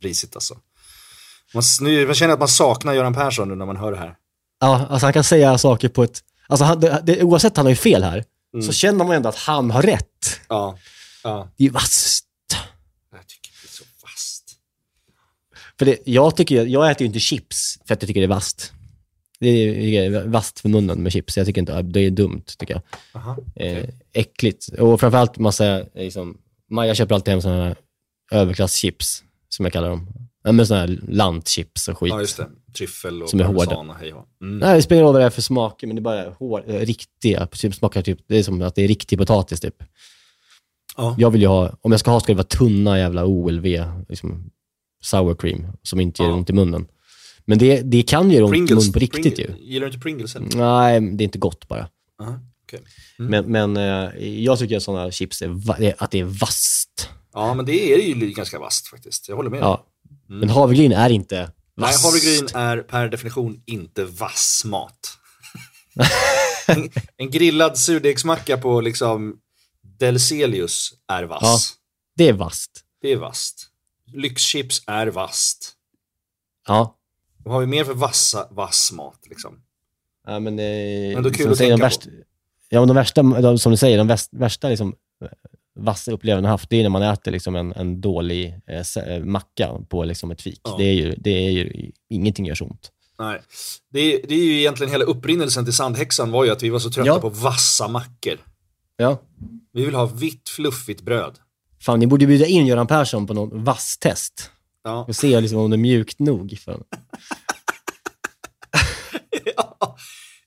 [0.00, 0.54] risigt alltså.
[1.54, 4.16] Man, nu, man känner att man saknar Göran Persson nu när man hör det här.
[4.64, 6.20] Ja, alltså han kan säga saker på ett...
[6.46, 8.66] Alltså han, det, det, oavsett han har ju fel här, Mm.
[8.66, 10.40] så känner man ändå att han har rätt.
[10.48, 10.78] Ja.
[11.24, 11.48] ja.
[11.56, 12.26] Det är ju vasst.
[13.12, 14.56] Jag tycker det är så vasst.
[15.78, 18.28] För det, jag, tycker, jag äter ju inte chips för att jag tycker det är
[18.28, 18.72] vasst.
[19.40, 19.48] Det
[19.96, 21.36] är, vasst för munnen med chips.
[21.36, 22.82] Jag tycker inte, det är dumt, tycker jag.
[23.12, 24.68] Aha, eh, äckligt.
[24.68, 26.38] Och framförallt massa, liksom,
[26.70, 27.76] Maja köper alltid hem sådana här
[28.32, 30.08] överklasschips, som jag kallar dem.
[30.44, 32.10] Ja, men sådana här lantchips och skit.
[32.10, 32.48] Ja, just det.
[32.74, 34.58] Tryffel och Som är parmesan och hej mm.
[34.58, 36.64] Nej, det spelar ingen roll vad det är för smaker, men det är bara hår,
[36.66, 37.46] eh, riktiga.
[37.46, 39.82] Typ, smakar typ, det är som att det är riktig potatis typ.
[40.96, 41.16] Ja.
[41.18, 43.64] Jag vill ju ha, om jag ska ha ska det vara tunna jävla OLV,
[44.08, 44.50] liksom
[45.02, 46.86] sour cream, som inte gör ont i munnen.
[47.44, 49.72] Men det, det kan göra ont i munnen på riktigt Pring- ju.
[49.72, 50.36] Gillar du inte Pringles?
[50.36, 50.56] Eller?
[50.56, 51.88] Nej, det är inte gott bara.
[52.22, 52.80] Aha, okej.
[53.16, 57.10] Men, men eh, jag tycker att sådana chips är, att det är vasst.
[57.32, 59.28] Ja, men det är ju ganska vasst faktiskt.
[59.28, 59.60] Jag håller med.
[59.60, 59.86] Ja.
[60.28, 60.40] Mm.
[60.40, 65.18] Men havregryn är inte Nej, havregryn är per definition inte vass mat.
[66.66, 69.36] en, en grillad surdegsmacka på liksom
[69.98, 71.42] Delcelius är vass.
[71.42, 71.58] Ja,
[72.16, 72.70] det är vasst.
[73.02, 73.68] Det är vasst.
[74.06, 75.72] Lyxchips är vasst.
[76.66, 76.96] Ja.
[77.44, 79.62] Vad har vi mer för vassa, vass mat liksom?
[80.26, 82.10] Ja, men, eh, Men då kul som att säger, de tänka värsta,
[82.68, 84.94] Ja, men de värsta, de, som du säger, de väst, värsta liksom,
[85.74, 89.24] vassa upplevelserna jag haft, det är när man äter liksom en, en dålig eh, eh,
[89.24, 90.60] macka på liksom ett fik.
[90.64, 90.74] Ja.
[90.78, 92.90] Det, är ju, det är ju, ingenting gör så ont.
[93.18, 93.40] Nej.
[93.90, 96.78] Det är, det är ju egentligen hela upprinnelsen till Sandhäxan var ju att vi var
[96.78, 97.20] så trötta Ja.
[97.20, 98.38] på vassa mackor.
[98.96, 99.18] Ja.
[99.72, 101.38] Vi vill ha vitt fluffigt bröd.
[101.80, 104.50] Fan, ni borde bjuda in Göran Persson på någon vass-test.
[104.84, 105.04] Ja.
[105.08, 106.58] Och se liksom om det är mjukt nog.
[106.58, 106.86] För honom.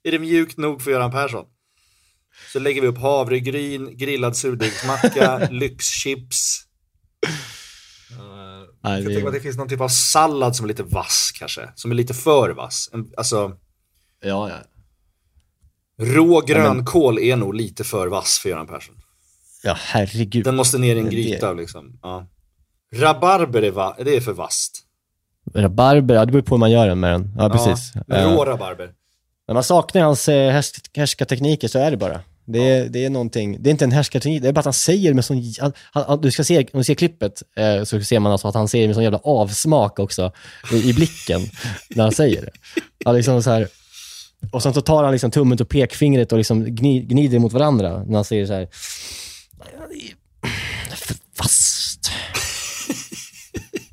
[0.03, 1.45] Är det mjukt nog för Göran Persson?
[2.53, 6.63] Så lägger vi upp havregryn, grillad surdegsmacka, lyxchips.
[8.83, 11.31] Nej, Jag det- tänker att det finns någon typ av sallad som är lite vass
[11.35, 11.69] kanske.
[11.75, 12.89] Som är lite för vass.
[13.17, 13.51] Alltså,
[14.23, 14.55] Ja, ja.
[16.05, 18.95] rå grönkål är nog lite för vass för Göran Persson.
[19.63, 20.43] Ja, herregud.
[20.43, 21.99] Den måste ner i en Men det- gryta liksom.
[22.01, 22.27] Ja.
[22.93, 24.83] Rabarber är, va- det är för vasst.
[25.53, 27.33] Rabarber, ja, det beror på hur man gör den med den.
[27.37, 27.91] Ja, precis.
[28.07, 28.91] Ja, Eh, rå rabarber.
[29.47, 32.21] När man saknar hans eh, härs- härskartekniker så är det bara.
[32.49, 34.73] Det är, det är någonting, det är inte en härskarteknik, det är bara att han
[34.73, 38.19] säger med sån, han, han, du ska se, om du ser klippet eh, så ser
[38.19, 40.31] man alltså att han säger med sån jävla avsmak också
[40.73, 41.41] i, i blicken
[41.89, 42.51] när han säger det.
[42.97, 43.67] Ja, liksom så här,
[44.51, 48.03] och sen så tar han liksom tummen och pekfingret och liksom gni, gnider mot varandra
[48.03, 48.67] när han säger så här.
[51.35, 52.11] Fast.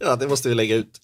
[0.00, 1.00] Ja, det måste vi lägga ut.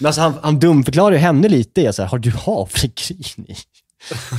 [0.00, 1.92] Men alltså han, han dumförklarar ju henne lite.
[1.92, 3.56] Så här, har du havregryn i?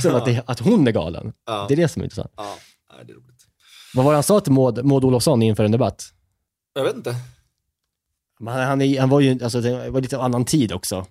[0.02, 1.32] Som att, det, att hon är galen.
[1.46, 1.64] Ja.
[1.68, 2.32] Det är det som är intressant.
[2.36, 2.56] Ja,
[3.06, 3.46] det är roligt.
[3.94, 6.04] Vad var det han sa till Maud, Maud Olofsson inför en debatt?
[6.74, 7.14] Jag vet inte.
[8.40, 11.06] Men Han, han, är, han var ju, alltså det var lite annan tid också.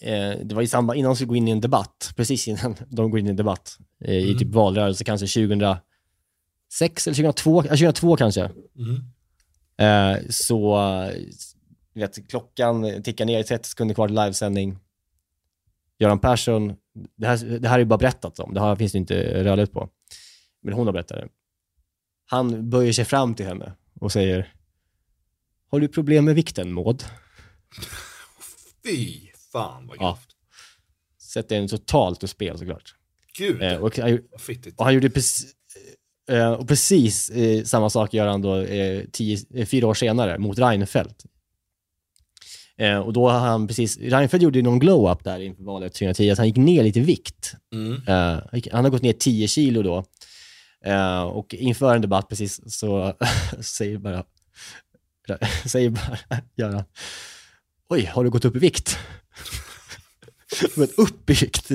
[0.00, 2.76] Eh, det var i samband, innan de skulle gå in i en debatt, precis innan
[2.88, 4.38] de går in i en debatt, eh, i Mm.
[4.38, 8.50] typ valrörelse kanske 2006 eller 2002, ja, 2002 kanske.
[8.78, 9.02] Mm.
[9.78, 10.76] Eh, så,
[11.94, 14.78] vet, klockan tickar ner, 30 sekunder kvar till livesändning.
[15.98, 16.76] Göran Persson,
[17.16, 19.72] det här, det här är ju bara berättat om, det här finns det inte rödlut
[19.72, 19.88] på.
[20.62, 21.28] Men hon har berättat det.
[22.26, 24.52] Han böjer sig fram till henne och säger
[25.70, 27.04] Har du problem med vikten, Maud?
[28.84, 29.20] Fy
[29.52, 30.18] fan vad Ja.
[31.22, 32.94] Sätter en totalt ur spel såklart.
[33.38, 34.18] Gud, Eh, och, han,
[34.76, 35.54] och han gjorde precis,
[36.28, 40.38] eh, och precis eh, samma sak gör han då eh, tio, eh, fyra år senare
[40.38, 41.24] mot Reinfeldt.
[42.78, 46.30] Eh, och då har han precis, Reinfeldt gjorde ju någon glow-up där inför valet 2010,
[46.30, 47.54] att han gick ner lite i vikt.
[47.72, 47.92] Mm.
[47.92, 50.04] Eh, han har gått ner 10 kilo då.
[50.84, 53.14] Eh, och inför en debatt precis så
[53.60, 54.24] säger bara,
[55.66, 56.18] säger bara
[56.56, 56.84] Göran,
[57.88, 58.98] oj, har du gått upp i vikt?
[60.76, 61.70] Men upp i vikt.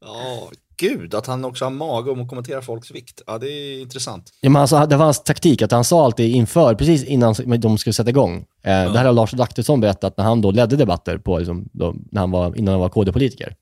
[0.00, 0.50] Ja,
[0.80, 3.22] gud, att han också har mage om att kommentera folks vikt.
[3.26, 4.32] Ja, det är intressant.
[4.40, 7.78] Ja, men alltså, det var hans taktik, att han sa alltid inför, precis innan de
[7.78, 8.36] skulle sätta igång.
[8.62, 11.94] Eh, Det här har Lars Adaktusson berättat när han då ledde debatter på, liksom, då,
[12.10, 13.56] när han var, innan han var KD-politiker.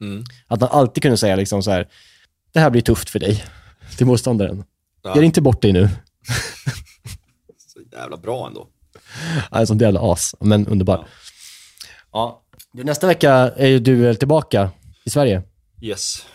[0.00, 0.24] Mm.
[0.46, 1.88] Att han alltid kunde säga liksom så här,
[2.52, 3.44] det här blir tufft för dig,
[3.96, 4.64] till motståndaren.
[5.02, 5.16] Ja.
[5.16, 5.88] Gör inte bort dig nu.
[7.56, 8.68] Så jävla bra ändå.
[9.50, 11.06] Han är en sån jävla as, men underbar.
[12.12, 12.42] Ja.
[12.72, 14.70] Du, nästa vecka är ju du tillbaka
[15.04, 15.42] i Sverige.
[15.80, 16.26] Yes.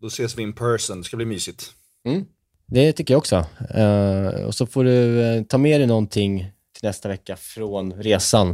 [0.00, 1.72] Då ses vi in person, det ska bli mysigt.
[2.06, 2.24] Mm.
[2.66, 3.46] Det tycker jag också.
[3.74, 6.38] Eh, och så får du eh, ta med dig någonting
[6.78, 8.48] till nästa vecka från resan.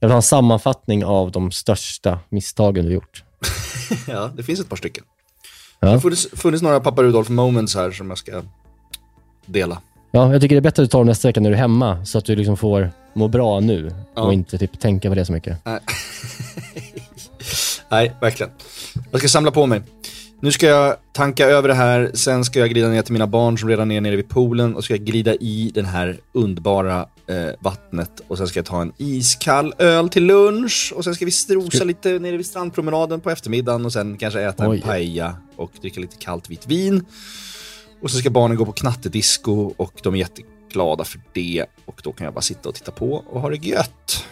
[0.00, 3.24] Jag vill ha en sammanfattning av de största misstagen du gjort.
[4.08, 5.04] ja, det finns ett par stycken.
[5.80, 5.86] Ja.
[5.88, 8.42] Det har funnits, funnits några pappa Rudolf moments här som jag ska
[9.46, 9.80] dela.
[10.10, 11.60] Ja, jag tycker det är bättre att du tar dem nästa vecka när du är
[11.60, 14.22] hemma, så att du liksom får må bra nu Ja.
[14.22, 15.58] och inte typ tänka på det så mycket.
[15.64, 15.80] Nej.
[17.90, 18.52] Nej, verkligen.
[19.10, 19.82] Jag ska samla på mig.
[20.44, 23.58] Nu ska jag tanka över det här, sen ska jag glida ner till mina barn
[23.58, 27.54] som redan är nere vid poolen och ska jag glida i det här underbara eh,
[27.60, 31.30] vattnet och sen ska jag ta en iskall öl till lunch och sen ska vi
[31.30, 34.76] strosa Ska- lite nere vid strandpromenaden på eftermiddagen och sen kanske äta Oj.
[34.76, 37.04] en paella och dricka lite kallt vitt vin.
[38.02, 42.12] Och så ska barnen gå på knattedisco och de är jätteglada för det och då
[42.12, 44.24] kan jag bara sitta och titta på och ha det gött.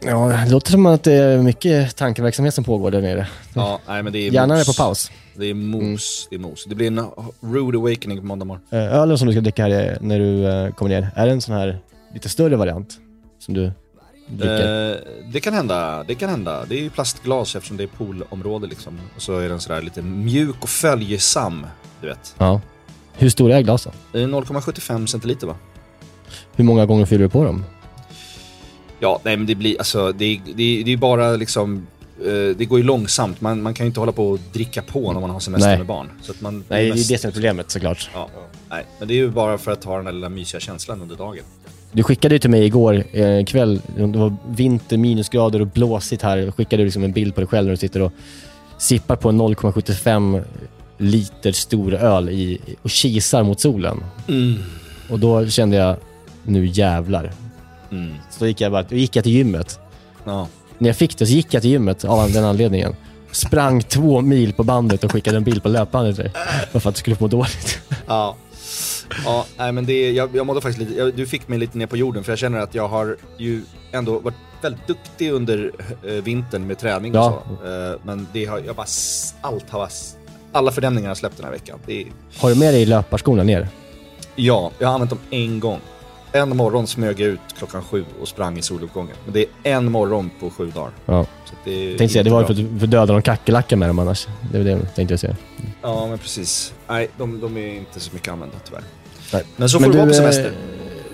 [0.00, 3.28] Ja, det låter som att det är mycket tankeverksamhet som pågår där nere.
[3.54, 4.66] Ja, nej men det är Gärna mos.
[4.66, 5.10] det på paus.
[5.38, 6.64] Det är mos, det är mos.
[6.64, 7.00] Det blir en
[7.40, 8.62] rude awakening på måndag morgon.
[8.70, 11.32] Eh, Ölen som du ska dricka här är- när du eh, kommer ner, är det
[11.32, 11.78] en sån här
[12.14, 12.98] lite större variant
[13.38, 13.72] som du
[14.28, 14.90] dricker?
[14.90, 14.96] Eh,
[15.32, 16.64] det kan hända, det kan hända.
[16.64, 18.98] Det är ju plastglas eftersom det är poolområde liksom.
[19.16, 21.66] Och så är den sådär lite mjuk och följesam,
[22.00, 22.34] du vet.
[22.38, 22.60] Ja.
[23.18, 23.92] Hur stora är glasen?
[24.12, 25.56] Det är 0,75 centiliter va?
[26.56, 27.64] Hur många gånger fyller du på dem?
[29.00, 31.95] Ja, nej men det blir, alltså det, är- det, är- det är bara liksom, eh,
[32.56, 33.40] det går ju långsamt.
[33.40, 35.78] Man, man kan ju inte hålla på och dricka på när man har semester Nej.
[35.78, 36.10] med barn.
[36.22, 38.10] Så att man, Nej, det är mest- det som är problemet såklart.
[38.14, 38.28] Ja,
[38.70, 41.16] nej, men det är ju bara för att ha den där lilla mysiga känslan under
[41.16, 41.44] dagen.
[41.92, 46.50] Du skickade ju till mig igår eh, kväll, det var vinter, minusgrader och blåsigt här.
[46.50, 48.12] Skickade du liksom en bild på dig själv när du sitter och
[48.78, 50.44] sippar på en 0,75
[50.98, 54.04] liter stor öl i, och kisar mot solen.
[54.28, 54.54] Mm.
[55.10, 55.96] Och då kände jag,
[56.42, 57.32] nu jävlar.
[57.90, 58.14] Mm.
[58.30, 59.80] Så då gick jag, bara, då gick jag till gymmet.
[60.24, 60.48] Ja.
[60.78, 62.96] När jag fick det så gick jag till gymmet av den anledningen.
[63.32, 66.32] Sprang två mil på bandet och skickade en bild på löpbandet till dig.
[66.72, 67.78] Bara för att du skulle må dåligt.
[68.06, 68.36] Ja.
[69.24, 71.86] Ja, nej men det, jag, jag mådde faktiskt lite, jag, du fick mig lite ner
[71.86, 73.62] på jorden för jag känner att jag har ju
[73.92, 75.72] ändå varit väldigt duktig under
[76.06, 77.42] eh, vintern med träning och Ja.
[77.62, 77.66] så.
[77.68, 78.86] Eh, men det har, jag bara,
[79.40, 79.88] allt har bara,
[80.52, 81.78] alla fördämningar har släppt den här veckan.
[81.86, 82.04] Det
[82.38, 83.68] Har du med dig löparskorna ner?
[84.36, 85.80] ja, jag har använt dem en gång.
[86.36, 89.16] En morgon smög jag ut klockan sju och sprang i soluppgången.
[89.24, 90.90] Men det är en morgon på sju dagar.
[91.06, 91.26] Ja.
[91.44, 92.46] Så det tänkte säga, det var bra.
[92.46, 94.26] för att för döda någon kackerlacka med dem annars.
[94.52, 95.36] Det var det tänkte jag säga.
[95.82, 96.74] Ja, men precis.
[96.88, 98.82] Nej, de, de är inte så mycket använda tyvärr.
[99.32, 99.44] Nej.
[99.56, 100.44] Men så får det vara på du, semester.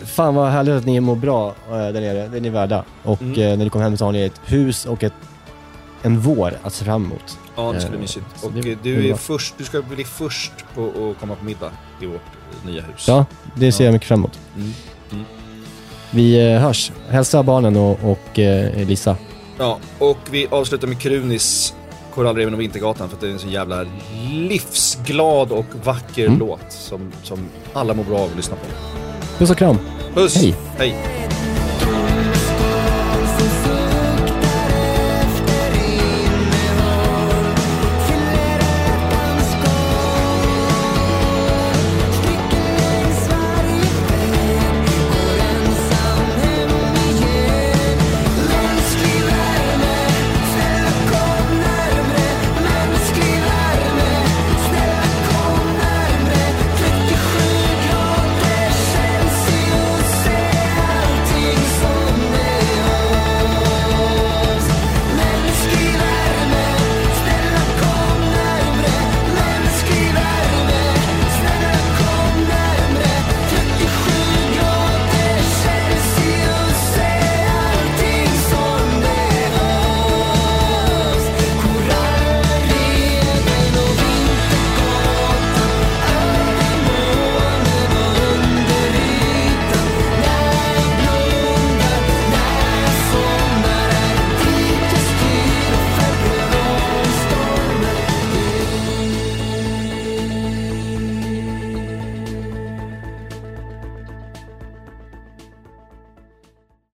[0.00, 2.28] eh, Fan vad härligt att ni mår bra eh, där nere.
[2.28, 2.84] Det är ni värda.
[3.02, 3.40] Och Mm.
[3.40, 5.12] eh, när ni kommer hem så har ni ett hus och ett,
[6.02, 7.38] en vår att se fram emot.
[7.56, 8.26] Ja, det ska bli Eh, mysigt.
[8.36, 9.16] så Och det- eh, du, är bra.
[9.16, 11.70] först, du ska bli först på att komma på middag
[12.00, 12.14] i vårt
[12.64, 13.04] eh, nya hus.
[13.08, 13.86] Ja, det ser Ja.
[13.88, 14.38] jag mycket fram emot.
[14.56, 14.72] Mm.
[15.12, 15.24] Mm.
[16.10, 16.92] Vi eh, hörs.
[17.08, 19.16] Hälsa barnen och, och eh, Lisa.
[19.58, 21.74] Ja, och vi avslutar med Krunis
[22.14, 23.86] Korallreven och Vintergatan för att det är en så jävla
[24.30, 26.38] livsglad och vacker Mm.
[26.38, 27.38] låt som, som
[27.72, 28.66] alla mår bra av att lyssna på.
[29.38, 29.78] Puss och kram.
[30.14, 30.36] Puss!
[30.36, 30.54] Hej.
[30.78, 30.94] Hej.